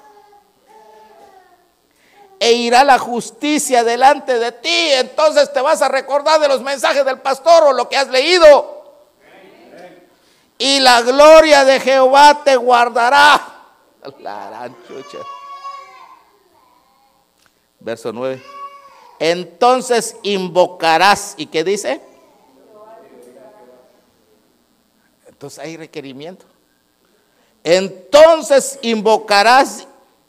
E 2.38 2.52
irá 2.52 2.84
la 2.84 2.98
justicia 2.98 3.84
delante 3.84 4.38
de 4.38 4.52
ti. 4.52 4.92
Entonces 4.92 5.52
te 5.52 5.60
vas 5.60 5.82
a 5.82 5.88
recordar 5.88 6.40
de 6.40 6.48
los 6.48 6.62
mensajes 6.62 7.04
del 7.04 7.20
pastor 7.20 7.64
o 7.64 7.72
lo 7.72 7.88
que 7.88 7.96
has 7.96 8.08
leído. 8.08 8.78
Y 10.56 10.80
la 10.80 11.00
gloria 11.02 11.64
de 11.64 11.80
Jehová 11.80 12.42
te 12.44 12.56
guardará. 12.56 13.40
La 14.20 14.70
Verso 17.80 18.12
9. 18.12 18.59
Entonces 19.20 20.16
invocarás. 20.22 21.34
¿Y 21.36 21.46
qué 21.46 21.62
dice? 21.62 22.00
Entonces 25.28 25.58
hay 25.58 25.76
requerimiento. 25.76 26.46
Entonces 27.62 28.78
invocarás 28.82 29.86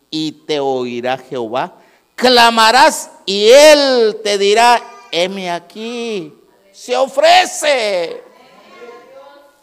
y 0.10 0.34
te 0.34 0.60
oirá 0.60 1.18
Jehová. 1.18 1.74
Clamarás 2.16 3.10
y 3.26 3.50
él 3.50 4.20
te 4.24 4.38
dirá, 4.38 4.80
heme 5.10 5.50
aquí. 5.50 6.38
Se 6.74 6.96
ofrece. 6.96 8.22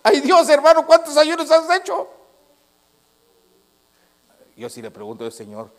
Ay 0.02 0.20
Dios, 0.20 0.48
hermano, 0.48 0.86
¿cuántos 0.86 1.16
ayunos 1.18 1.50
has 1.50 1.68
hecho? 1.78 2.08
Yo 4.56 4.68
sí 4.70 4.80
le 4.80 4.90
pregunto 4.90 5.24
al 5.24 5.32
Señor, 5.32 5.70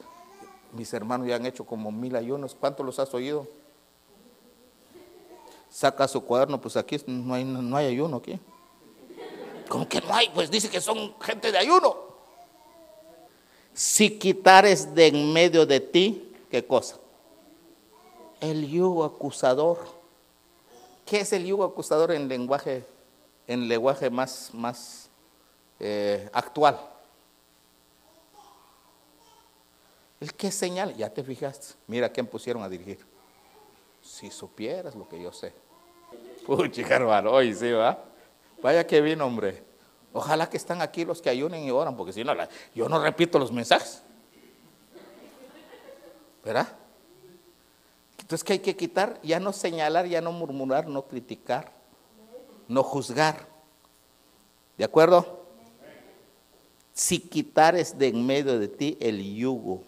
mis 0.73 0.93
hermanos 0.93 1.27
ya 1.27 1.35
han 1.35 1.45
hecho 1.45 1.65
como 1.65 1.91
mil 1.91 2.15
ayunos, 2.15 2.55
¿cuántos 2.55 2.85
los 2.85 2.99
has 2.99 3.13
oído? 3.13 3.47
Saca 5.69 6.07
su 6.07 6.21
cuaderno, 6.21 6.59
pues 6.59 6.77
aquí 6.77 6.97
no 7.05 7.33
hay, 7.33 7.43
no 7.43 7.75
hay 7.77 7.87
ayuno 7.87 8.17
aquí. 8.17 8.39
¿Cómo 9.67 9.87
que 9.87 10.01
no 10.01 10.13
hay? 10.13 10.29
Pues 10.29 10.49
dice 10.49 10.69
que 10.69 10.81
son 10.81 11.13
gente 11.21 11.51
de 11.51 11.57
ayuno. 11.59 11.95
Si 13.73 14.17
quitares 14.17 14.93
de 14.95 15.07
en 15.07 15.31
medio 15.31 15.65
de 15.65 15.79
ti, 15.79 16.33
¿qué 16.49 16.65
cosa? 16.65 16.97
El 18.41 18.67
yugo 18.67 19.05
acusador. 19.05 19.77
¿Qué 21.05 21.21
es 21.21 21.33
el 21.33 21.45
yugo 21.45 21.63
acusador 21.63 22.11
en 22.11 22.27
lenguaje, 22.27 22.85
en 23.47 23.67
lenguaje 23.67 24.09
más, 24.09 24.49
más 24.53 25.09
eh, 25.79 26.29
actual? 26.33 26.79
El 30.19 30.33
que 30.33 30.51
señala, 30.51 30.91
ya 30.91 31.09
te 31.09 31.23
fijaste, 31.23 31.75
mira 31.87 32.09
quién 32.09 32.27
pusieron 32.27 32.61
a 32.63 32.69
dirigir. 32.69 32.99
Si 34.01 34.29
supieras 34.29 34.95
lo 34.95 35.07
que 35.07 35.21
yo 35.21 35.31
sé. 35.31 35.53
Pucha, 36.45 36.81
hermano, 36.81 37.31
hoy 37.31 37.53
sí, 37.53 37.71
va. 37.71 38.03
Vaya 38.61 38.85
que 38.85 38.99
bien, 39.01 39.21
hombre. 39.21 39.63
Ojalá 40.11 40.49
que 40.49 40.57
están 40.57 40.81
aquí 40.81 41.05
los 41.05 41.21
que 41.21 41.29
ayunen 41.29 41.63
y 41.63 41.71
oran, 41.71 41.95
porque 41.95 42.11
si 42.11 42.23
no, 42.23 42.33
yo 42.73 42.89
no 42.89 43.01
repito 43.01 43.39
los 43.39 43.51
mensajes. 43.51 44.01
¿Verdad? 46.43 46.67
Entonces, 48.19 48.43
¿qué 48.43 48.53
hay 48.53 48.59
que 48.59 48.75
quitar? 48.75 49.19
Ya 49.23 49.39
no 49.39 49.53
señalar, 49.53 50.07
ya 50.07 50.21
no 50.21 50.31
murmurar, 50.31 50.87
no 50.87 51.03
criticar, 51.03 51.71
no 52.67 52.83
juzgar. 52.83 53.47
¿De 54.77 54.83
acuerdo? 54.83 55.45
Si 56.93 57.19
quitares 57.19 57.97
de 57.97 58.07
en 58.07 58.25
medio 58.25 58.59
de 58.59 58.67
ti 58.67 58.97
el 58.99 59.35
yugo, 59.35 59.83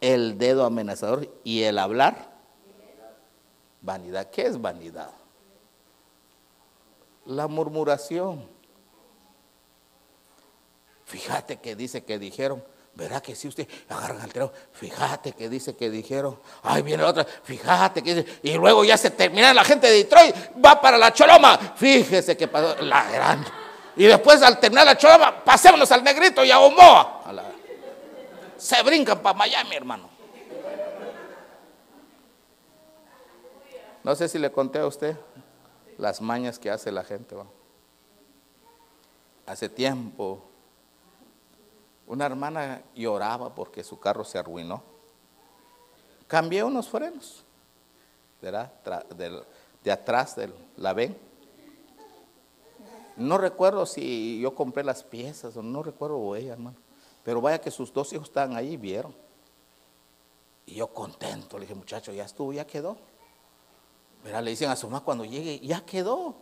el 0.00 0.38
dedo 0.38 0.64
amenazador 0.64 1.28
y 1.44 1.62
el 1.62 1.78
hablar, 1.78 2.30
vanidad. 3.82 4.30
¿Qué 4.30 4.46
es 4.46 4.60
vanidad? 4.60 5.10
la 7.30 7.46
murmuración. 7.48 8.44
Fíjate 11.06 11.58
que 11.58 11.74
dice 11.74 12.04
que 12.04 12.18
dijeron, 12.18 12.62
verá 12.94 13.20
que 13.20 13.34
si 13.34 13.48
usted 13.48 13.66
agarra 13.88 14.22
al 14.22 14.32
teléfono, 14.32 14.56
fíjate 14.72 15.32
que 15.32 15.48
dice 15.48 15.74
que 15.74 15.90
dijeron, 15.90 16.38
ay 16.62 16.82
viene 16.82 17.02
otra, 17.02 17.24
fíjate 17.24 18.02
que 18.02 18.14
dice, 18.14 18.38
y 18.42 18.54
luego 18.54 18.84
ya 18.84 18.96
se 18.96 19.10
termina 19.10 19.52
la 19.52 19.64
gente 19.64 19.88
de 19.88 19.94
Detroit, 19.94 20.34
va 20.64 20.80
para 20.80 20.98
la 20.98 21.12
Choloma, 21.12 21.58
fíjese 21.76 22.36
que 22.36 22.46
pasó 22.46 22.80
la 22.82 23.10
gran. 23.10 23.44
Y 23.96 24.04
después 24.04 24.40
al 24.42 24.60
terminar 24.60 24.86
la 24.86 24.96
Choloma, 24.96 25.44
pasémonos 25.44 25.90
al 25.90 26.04
Negrito 26.04 26.44
y 26.44 26.50
a 26.50 26.60
Omoa. 26.60 27.22
Se 28.60 28.82
brincan 28.82 29.22
para 29.22 29.38
Miami, 29.38 29.74
hermano. 29.74 30.10
No 34.04 34.14
sé 34.14 34.28
si 34.28 34.38
le 34.38 34.52
conté 34.52 34.78
a 34.78 34.86
usted 34.86 35.16
las 35.96 36.20
mañas 36.20 36.58
que 36.58 36.70
hace 36.70 36.92
la 36.92 37.02
gente. 37.02 37.34
Hace 39.46 39.68
tiempo, 39.68 40.42
una 42.06 42.26
hermana 42.26 42.82
lloraba 42.94 43.54
porque 43.54 43.82
su 43.82 43.98
carro 43.98 44.24
se 44.24 44.38
arruinó. 44.38 44.82
Cambié 46.26 46.62
unos 46.62 46.88
frenos, 46.88 47.42
¿verdad? 48.42 48.72
De, 49.82 49.90
atrás 49.90 50.36
de 50.36 50.52
la 50.76 50.92
ven. 50.92 51.16
No 53.16 53.38
recuerdo 53.38 53.86
si 53.86 54.38
yo 54.40 54.54
compré 54.54 54.84
las 54.84 55.02
piezas 55.02 55.56
o 55.56 55.62
no 55.62 55.82
recuerdo 55.82 56.36
ella, 56.36 56.52
hermano. 56.52 56.76
Pero 57.24 57.40
vaya 57.40 57.60
que 57.60 57.70
sus 57.70 57.92
dos 57.92 58.12
hijos 58.12 58.28
estaban 58.28 58.56
ahí 58.56 58.76
vieron. 58.76 59.14
Y 60.66 60.74
yo 60.74 60.88
contento, 60.88 61.58
le 61.58 61.62
dije, 61.62 61.74
muchacho, 61.74 62.12
ya 62.12 62.24
estuvo, 62.24 62.52
ya 62.52 62.66
quedó. 62.66 62.96
Le 64.24 64.50
dicen 64.50 64.70
a 64.70 64.76
su 64.76 64.86
mamá 64.88 65.04
cuando 65.04 65.24
llegue, 65.24 65.58
ya 65.60 65.84
quedó. 65.84 66.34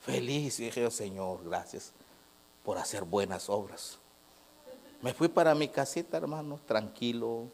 Feliz. 0.00 0.60
Y 0.60 0.64
dije, 0.64 0.90
Señor, 0.90 1.44
gracias 1.44 1.92
por 2.64 2.78
hacer 2.78 3.04
buenas 3.04 3.48
obras. 3.48 3.98
Me 5.00 5.12
fui 5.14 5.28
para 5.28 5.54
mi 5.54 5.68
casita, 5.68 6.16
hermano, 6.16 6.60
tranquilo. 6.66 7.48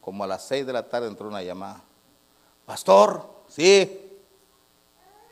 Como 0.00 0.24
a 0.24 0.26
las 0.26 0.46
seis 0.46 0.66
de 0.66 0.72
la 0.72 0.88
tarde 0.88 1.08
entró 1.08 1.28
una 1.28 1.42
llamada. 1.42 1.82
Pastor, 2.64 3.28
sí. 3.48 4.04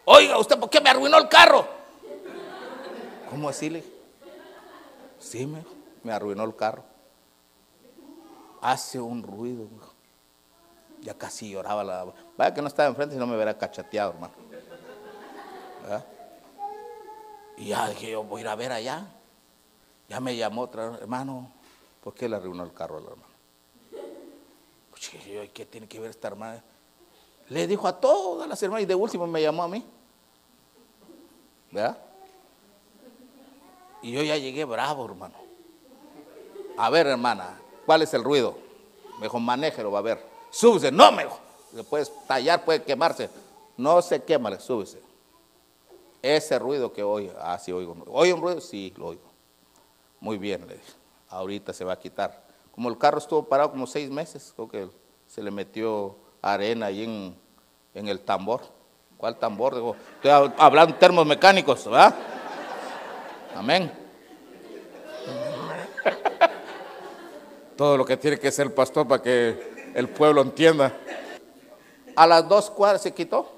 Oiga, 0.05 0.39
¿usted 0.39 0.59
por 0.59 0.71
qué 0.71 0.81
me 0.81 0.91
arruinó 0.91 1.19
el 1.19 1.29
carro? 1.29 1.67
¿Cómo 3.31 3.49
así? 3.49 3.71
Le 3.71 3.97
Sí, 5.19 5.47
me, 5.47 5.65
me 6.07 6.13
arruinó 6.13 6.45
el 6.45 6.55
carro. 6.55 6.85
Hace 8.63 9.01
un 9.01 9.23
ruido. 9.23 9.69
Ya 11.01 11.15
casi 11.15 11.51
lloraba 11.51 11.83
la... 11.83 12.07
Vaya 12.37 12.55
que 12.55 12.63
no 12.63 12.69
estaba 12.69 12.89
enfrente 12.89 13.15
si 13.15 13.19
no 13.19 13.27
me 13.27 13.35
hubiera 13.35 13.59
cachateado, 13.59 14.13
hermano. 14.13 14.35
¿Verdad? 15.83 16.07
Y 17.57 17.69
ya 17.69 17.89
dije 17.89 18.13
yo, 18.13 18.23
voy 18.23 18.41
a 18.41 18.43
ir 18.43 18.49
a 18.49 18.55
ver 18.55 18.73
allá. 18.73 19.07
Ya 20.09 20.21
me 20.21 20.37
llamó 20.37 20.63
otra, 20.63 20.97
hermano, 21.01 21.51
¿por 22.03 22.15
qué 22.15 22.29
le 22.29 22.37
arruinó 22.37 22.63
el 22.63 22.73
carro 22.73 22.99
al 22.99 23.05
hermano? 23.05 23.35
Pues 24.91 25.11
yo, 25.11 25.53
¿qué 25.53 25.67
tiene 25.67 25.89
que 25.89 25.99
ver 25.99 26.11
esta 26.11 26.29
hermana? 26.29 26.63
Le 27.49 27.67
dijo 27.67 27.89
a 27.89 28.01
todas 28.01 28.49
las 28.49 28.63
hermanas 28.63 28.85
y 28.85 28.87
de 28.87 28.95
último 28.95 29.27
me 29.27 29.43
llamó 29.43 29.65
a 29.65 29.69
mí. 29.69 29.85
¿Verdad? 31.73 31.99
Y 34.03 34.13
yo 34.13 34.23
ya 34.23 34.37
llegué 34.37 34.65
bravo, 34.65 35.05
hermano. 35.05 35.46
A 36.77 36.91
ver, 36.91 37.07
hermana, 37.07 37.59
¿cuál 37.87 38.03
es 38.03 38.13
el 38.15 38.23
ruido? 38.23 38.57
Me 39.19 39.25
dijo, 39.25 39.41
manéjelo, 39.41 39.91
va 39.91 40.01
a 40.01 40.03
ver. 40.03 40.27
Súbese, 40.51 40.93
no 40.93 41.11
me 41.13 41.25
dijo. 41.25 41.39
Le 41.73 41.85
puedes 41.85 42.13
tallar, 42.27 42.65
puede 42.65 42.83
quemarse. 42.83 43.31
No 43.77 44.01
se 44.03 44.23
quema, 44.23 44.59
súbese. 44.59 45.01
Ese 46.23 46.59
ruido 46.59 46.93
que 46.93 47.03
oye, 47.03 47.33
ah, 47.41 47.59
sí 47.59 47.73
oigo. 47.73 47.97
¿Oye 48.09 48.33
un 48.33 48.41
ruido? 48.41 48.61
Sí, 48.61 48.93
lo 48.97 49.09
oigo. 49.09 49.23
Muy 50.21 50.39
bien, 50.39 50.67
le 50.67 50.75
dije. 50.75 50.93
Ahorita 51.29 51.73
se 51.73 51.85
va 51.85 51.95
a 51.95 51.99
quitar. 51.99 52.45
Como 52.73 52.89
el 52.89 52.99
carro 52.99 53.19
estuvo 53.19 53.45
parado 53.45 53.71
como 53.71 53.87
seis 53.87 54.11
meses, 54.11 54.53
creo 54.55 54.69
que 54.69 54.89
se 55.27 55.43
le 55.43 55.51
metió 55.51 56.17
arena 56.43 56.87
ahí 56.87 57.05
en, 57.05 57.37
en 57.95 58.09
el 58.09 58.21
tambor. 58.21 58.61
¿Cuál 59.17 59.39
tambor? 59.39 59.97
Estoy 60.17 60.53
hablando 60.59 60.93
de 60.93 60.99
termos 60.99 61.27
mecánicos, 61.27 61.85
¿verdad? 61.87 62.15
Amén. 63.55 64.06
Todo 67.77 67.97
lo 67.97 68.05
que 68.05 68.17
tiene 68.17 68.39
que 68.39 68.51
ser 68.51 68.67
el 68.67 68.73
pastor 68.73 69.07
para 69.07 69.23
que 69.23 69.93
el 69.95 70.09
pueblo 70.09 70.43
entienda. 70.43 70.97
A 72.15 72.27
las 72.27 72.49
dos 72.49 72.71
cuadras 72.71 73.03
se 73.03 73.13
quitó. 73.13 73.51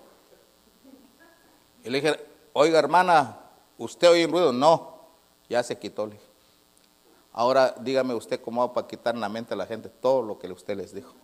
Y 1.84 1.90
le 1.90 2.00
dije, 2.00 2.20
oiga 2.52 2.78
hermana, 2.78 3.38
¿usted 3.76 4.10
oye 4.10 4.26
ruido? 4.26 4.52
No, 4.52 4.98
ya 5.48 5.62
se 5.62 5.78
quitó. 5.78 6.06
Le 6.06 6.14
dije. 6.14 6.24
Ahora 7.32 7.74
dígame 7.80 8.14
usted 8.14 8.40
cómo 8.40 8.66
va 8.66 8.74
para 8.74 8.88
quitar 8.88 9.14
en 9.14 9.20
la 9.20 9.28
mente 9.28 9.54
a 9.54 9.56
la 9.56 9.66
gente 9.66 9.88
todo 9.88 10.22
lo 10.22 10.38
que 10.38 10.50
usted 10.50 10.76
les 10.76 10.92
dijo. 10.92 11.14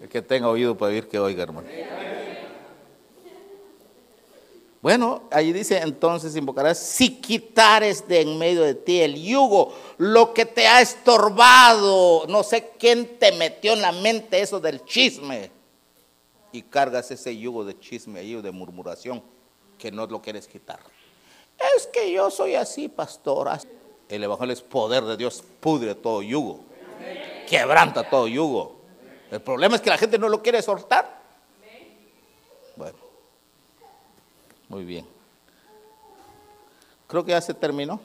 El 0.00 0.08
que 0.08 0.22
tenga 0.22 0.48
oído 0.48 0.78
para 0.78 0.92
oír 0.92 1.08
que 1.08 1.18
oiga, 1.18 1.42
hermano. 1.42 1.66
Bueno, 4.86 5.24
ahí 5.32 5.52
dice 5.52 5.78
entonces 5.78 6.36
invocarás 6.36 6.78
si 6.78 7.16
quitares 7.16 8.06
de 8.06 8.20
en 8.20 8.38
medio 8.38 8.62
de 8.62 8.76
ti 8.76 9.00
el 9.00 9.20
yugo, 9.20 9.74
lo 9.98 10.32
que 10.32 10.46
te 10.46 10.68
ha 10.68 10.80
estorbado, 10.80 12.24
no 12.28 12.44
sé 12.44 12.70
quién 12.78 13.18
te 13.18 13.32
metió 13.32 13.72
en 13.72 13.82
la 13.82 13.90
mente 13.90 14.40
eso 14.40 14.60
del 14.60 14.84
chisme 14.84 15.50
y 16.52 16.62
cargas 16.62 17.10
ese 17.10 17.36
yugo 17.36 17.64
de 17.64 17.76
chisme 17.76 18.20
ahí 18.20 18.40
de 18.40 18.52
murmuración 18.52 19.24
que 19.76 19.90
no 19.90 20.06
lo 20.06 20.22
quieres 20.22 20.46
quitar. 20.46 20.78
Es 21.76 21.88
que 21.88 22.12
yo 22.12 22.30
soy 22.30 22.54
así, 22.54 22.88
pastora. 22.88 23.58
El 24.08 24.22
evangelio 24.22 24.52
es 24.52 24.62
poder 24.62 25.02
de 25.02 25.16
Dios, 25.16 25.42
pudre 25.58 25.96
todo 25.96 26.22
yugo, 26.22 26.60
quebranta 27.48 28.08
todo 28.08 28.28
yugo. 28.28 28.76
El 29.32 29.40
problema 29.40 29.74
es 29.74 29.80
que 29.80 29.90
la 29.90 29.98
gente 29.98 30.16
no 30.16 30.28
lo 30.28 30.40
quiere 30.40 30.62
soltar. 30.62 31.22
Bueno. 32.76 33.06
Muy 34.68 34.84
bien. 34.84 35.06
Creo 37.06 37.24
que 37.24 37.30
ya 37.30 37.40
se 37.40 37.54
terminó. 37.54 38.00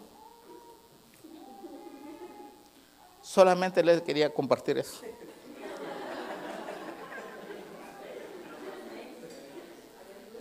Solamente 3.22 3.84
les 3.84 4.02
quería 4.02 4.34
compartir 4.34 4.78
eso. 4.78 5.02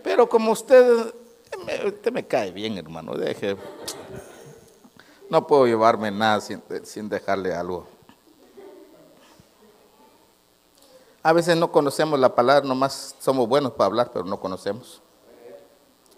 Pero 0.03 0.27
como 0.27 0.51
usted, 0.51 1.13
usted 1.85 2.11
me 2.11 2.25
cae 2.25 2.51
bien, 2.51 2.77
hermano, 2.77 3.15
deje. 3.15 3.55
No 5.29 5.47
puedo 5.47 5.65
llevarme 5.65 6.11
nada 6.11 6.41
sin, 6.41 6.61
sin 6.83 7.07
dejarle 7.07 7.53
algo. 7.53 7.87
A 11.23 11.33
veces 11.33 11.55
no 11.55 11.71
conocemos 11.71 12.19
la 12.19 12.33
palabra, 12.33 12.67
nomás 12.67 13.15
somos 13.19 13.47
buenos 13.47 13.71
para 13.73 13.85
hablar, 13.85 14.11
pero 14.11 14.25
no 14.25 14.39
conocemos. 14.39 15.01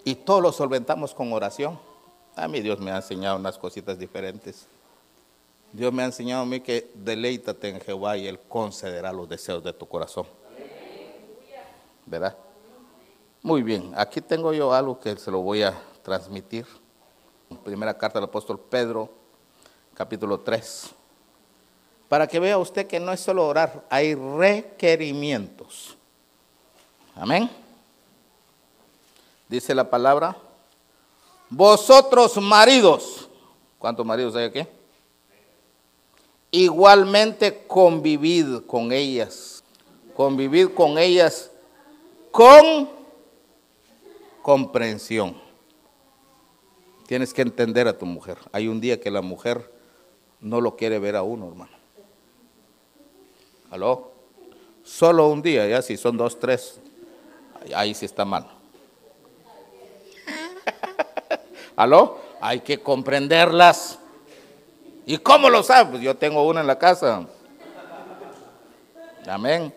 Y 0.03 0.15
todo 0.15 0.41
lo 0.41 0.51
solventamos 0.51 1.13
con 1.13 1.31
oración. 1.31 1.79
A 2.35 2.47
mí 2.47 2.61
Dios 2.61 2.79
me 2.79 2.91
ha 2.91 2.97
enseñado 2.97 3.37
unas 3.37 3.57
cositas 3.57 3.97
diferentes. 3.97 4.65
Dios 5.71 5.91
me 5.93 6.03
ha 6.03 6.05
enseñado 6.05 6.43
a 6.43 6.45
mí 6.45 6.61
que 6.61 6.91
deleítate 6.93 7.69
en 7.69 7.81
Jehová 7.81 8.17
y 8.17 8.27
Él 8.27 8.39
concederá 8.47 9.11
los 9.11 9.27
deseos 9.29 9.63
de 9.63 9.73
tu 9.73 9.87
corazón. 9.87 10.25
¿Verdad? 12.05 12.35
Muy 13.41 13.63
bien, 13.63 13.91
aquí 13.95 14.21
tengo 14.21 14.53
yo 14.53 14.73
algo 14.73 14.99
que 14.99 15.15
se 15.17 15.31
lo 15.31 15.39
voy 15.39 15.63
a 15.63 15.73
transmitir. 16.03 16.65
Primera 17.63 17.97
carta 17.97 18.19
del 18.19 18.29
apóstol 18.29 18.59
Pedro, 18.59 19.09
capítulo 19.93 20.39
3. 20.39 20.91
Para 22.09 22.27
que 22.27 22.39
vea 22.39 22.57
usted 22.57 22.87
que 22.87 22.99
no 22.99 23.11
es 23.11 23.19
solo 23.19 23.47
orar, 23.47 23.85
hay 23.89 24.15
requerimientos. 24.15 25.97
Amén. 27.15 27.49
Dice 29.47 29.75
la 29.75 29.89
palabra, 29.89 30.37
vosotros 31.49 32.37
maridos, 32.37 33.29
¿cuántos 33.77 34.05
maridos 34.05 34.35
hay 34.35 34.45
aquí? 34.45 34.67
Igualmente 36.51 37.65
convivid 37.67 38.61
con 38.67 38.91
ellas, 38.91 39.63
convivid 40.15 40.69
con 40.69 40.97
ellas 40.97 41.51
con 42.31 42.89
comprensión. 44.41 45.35
Tienes 47.05 47.33
que 47.33 47.43
entender 47.43 47.87
a 47.87 47.97
tu 47.97 48.07
mujer. 48.07 48.39
Hay 48.51 48.67
un 48.67 48.81
día 48.81 48.99
que 48.99 49.11
la 49.11 49.21
mujer 49.21 49.71
no 50.41 50.59
lo 50.59 50.75
quiere 50.75 50.97
ver 50.97 51.15
a 51.15 51.21
uno, 51.21 51.47
hermano. 51.47 51.71
¿Aló? 53.69 54.11
Solo 54.83 55.29
un 55.29 55.41
día, 55.41 55.67
ya 55.67 55.81
si 55.81 55.95
son 55.95 56.17
dos, 56.17 56.39
tres, 56.39 56.79
ahí 57.75 57.93
sí 57.93 58.05
está 58.05 58.25
mal. 58.25 58.47
¿Aló? 61.75 62.19
Hay 62.41 62.59
que 62.59 62.79
comprenderlas. 62.79 63.99
¿Y 65.05 65.17
cómo 65.17 65.49
lo 65.49 65.63
sabes? 65.63 65.91
Pues 65.91 66.01
yo 66.01 66.15
tengo 66.15 66.45
una 66.47 66.61
en 66.61 66.67
la 66.67 66.77
casa. 66.77 67.25
Amén. 69.27 69.73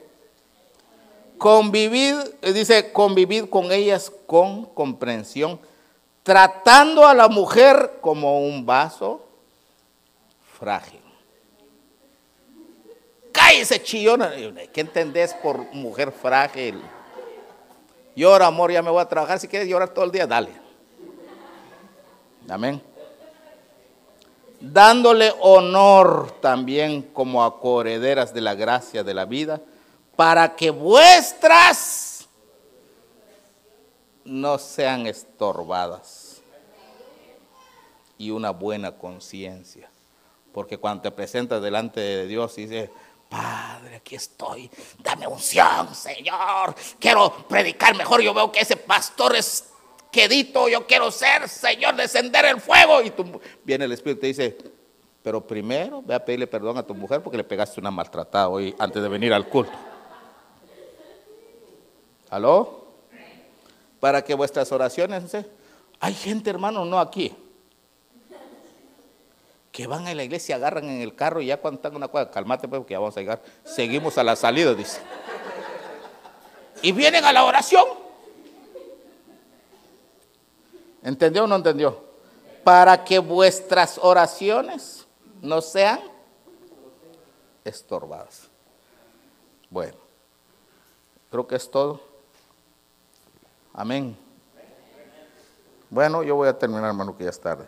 Convivid, 1.38 2.16
dice, 2.54 2.92
convivid 2.92 3.46
con 3.46 3.70
ellas 3.70 4.10
con 4.26 4.64
comprensión, 4.66 5.60
tratando 6.22 7.06
a 7.06 7.14
la 7.14 7.28
mujer 7.28 7.98
como 8.00 8.40
un 8.40 8.64
vaso 8.64 9.24
frágil. 10.58 11.00
Cállese 13.32 13.82
chillona. 13.82 14.32
¿Qué 14.72 14.80
entendés 14.80 15.34
por 15.34 15.58
mujer 15.74 16.10
frágil? 16.10 16.82
Llora, 18.14 18.46
amor, 18.46 18.72
ya 18.72 18.82
me 18.82 18.90
voy 18.90 19.02
a 19.02 19.08
trabajar. 19.08 19.38
Si 19.38 19.46
quieres 19.46 19.68
llorar 19.68 19.90
todo 19.90 20.06
el 20.06 20.10
día, 20.10 20.26
dale. 20.26 20.65
Amén. 22.48 22.82
Dándole 24.60 25.34
honor 25.40 26.36
también 26.40 27.02
como 27.02 27.44
a 27.44 27.60
correderas 27.60 28.32
de 28.32 28.40
la 28.40 28.54
gracia 28.54 29.04
de 29.04 29.14
la 29.14 29.24
vida, 29.24 29.60
para 30.14 30.56
que 30.56 30.70
vuestras 30.70 32.26
no 34.24 34.58
sean 34.58 35.06
estorbadas 35.06 36.40
y 38.18 38.30
una 38.30 38.50
buena 38.50 38.92
conciencia. 38.92 39.90
Porque 40.52 40.78
cuando 40.78 41.02
te 41.02 41.10
presentas 41.10 41.60
delante 41.60 42.00
de 42.00 42.26
Dios 42.26 42.56
y 42.56 42.62
dices, 42.62 42.90
Padre, 43.28 43.96
aquí 43.96 44.14
estoy, 44.14 44.70
dame 45.00 45.26
unción, 45.26 45.94
Señor, 45.94 46.74
quiero 46.98 47.46
predicar 47.48 47.94
mejor, 47.94 48.22
yo 48.22 48.32
veo 48.32 48.50
que 48.50 48.60
ese 48.60 48.76
pastor 48.76 49.36
es 49.36 49.64
quedito, 50.10 50.68
yo 50.68 50.86
quiero 50.86 51.10
ser, 51.10 51.48
Señor, 51.48 51.96
descender 51.96 52.44
el 52.46 52.60
fuego. 52.60 53.02
Y 53.02 53.10
tú, 53.10 53.40
viene 53.64 53.84
el 53.84 53.92
Espíritu 53.92 54.18
y 54.18 54.20
te 54.20 54.26
dice, 54.28 54.58
pero 55.22 55.46
primero 55.46 56.02
ve 56.02 56.14
a 56.14 56.24
pedirle 56.24 56.46
perdón 56.46 56.78
a 56.78 56.82
tu 56.82 56.94
mujer 56.94 57.22
porque 57.22 57.36
le 57.36 57.44
pegaste 57.44 57.80
una 57.80 57.90
maltratada 57.90 58.48
hoy 58.48 58.74
antes 58.78 59.02
de 59.02 59.08
venir 59.08 59.32
al 59.32 59.48
culto. 59.48 59.72
¿Aló? 62.30 62.86
Para 64.00 64.22
que 64.22 64.34
vuestras 64.34 64.70
oraciones, 64.72 65.36
hay 66.00 66.14
gente 66.14 66.50
hermano, 66.50 66.84
no 66.84 67.00
aquí, 67.00 67.34
que 69.72 69.86
van 69.86 70.06
a 70.06 70.14
la 70.14 70.24
iglesia, 70.24 70.56
agarran 70.56 70.84
en 70.84 71.02
el 71.02 71.14
carro 71.14 71.40
y 71.40 71.46
ya 71.46 71.58
cuando 71.58 71.78
están 71.78 71.92
en 71.92 71.96
una 71.96 72.08
cuadra, 72.08 72.30
calmate 72.30 72.68
pues, 72.68 72.78
porque 72.80 72.92
ya 72.92 72.98
vamos 72.98 73.16
a 73.16 73.20
llegar, 73.20 73.42
seguimos 73.64 74.16
a 74.18 74.24
la 74.24 74.36
salida, 74.36 74.74
dice. 74.74 75.00
Y 76.82 76.92
vienen 76.92 77.24
a 77.24 77.32
la 77.32 77.44
oración 77.44 78.05
¿Entendió 81.06 81.44
o 81.44 81.46
no 81.46 81.54
entendió? 81.54 82.02
Para 82.64 83.04
que 83.04 83.20
vuestras 83.20 83.96
oraciones 84.02 85.06
no 85.40 85.62
sean 85.62 86.00
estorbadas. 87.64 88.48
Bueno, 89.70 89.96
creo 91.30 91.46
que 91.46 91.54
es 91.54 91.70
todo. 91.70 92.00
Amén. 93.72 94.18
Bueno, 95.90 96.24
yo 96.24 96.34
voy 96.34 96.48
a 96.48 96.58
terminar, 96.58 96.86
hermano, 96.86 97.16
que 97.16 97.22
ya 97.22 97.30
es 97.30 97.38
tarde. 97.38 97.66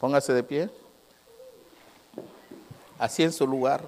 Póngase 0.00 0.32
de 0.32 0.42
pie. 0.42 0.70
Así 2.98 3.22
en 3.22 3.32
su 3.32 3.46
lugar. 3.46 3.82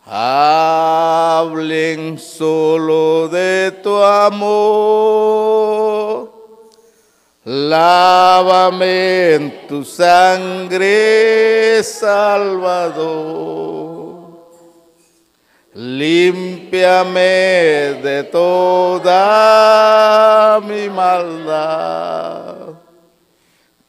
hablen 0.07 2.17
solo 2.17 3.27
de 3.27 3.71
tu 3.83 3.95
amor. 3.95 5.53
Lávame 7.45 9.33
en 9.33 9.67
tu 9.67 9.83
sangre, 9.83 11.83
Salvador. 11.83 13.43
Límpiame 15.73 17.19
de 18.01 18.23
toda 18.31 19.21
mi 20.65 20.89
maldad. 20.89 22.75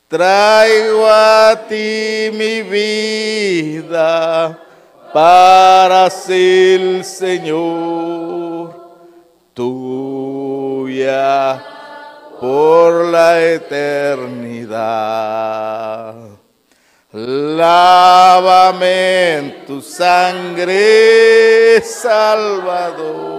Traigo 0.08 1.06
a 1.06 1.54
ti 1.68 2.30
mi 2.32 2.62
vida 2.62 4.58
para 5.12 6.10
ser 6.10 7.04
Señor 7.04 8.74
tuya 9.54 11.73
por 12.44 13.06
la 13.06 13.42
eternidad. 13.42 14.76
Lávame 17.10 18.88
en 19.38 19.64
tu 19.66 19.80
sangre, 19.80 21.80
Salvador. 21.82 23.32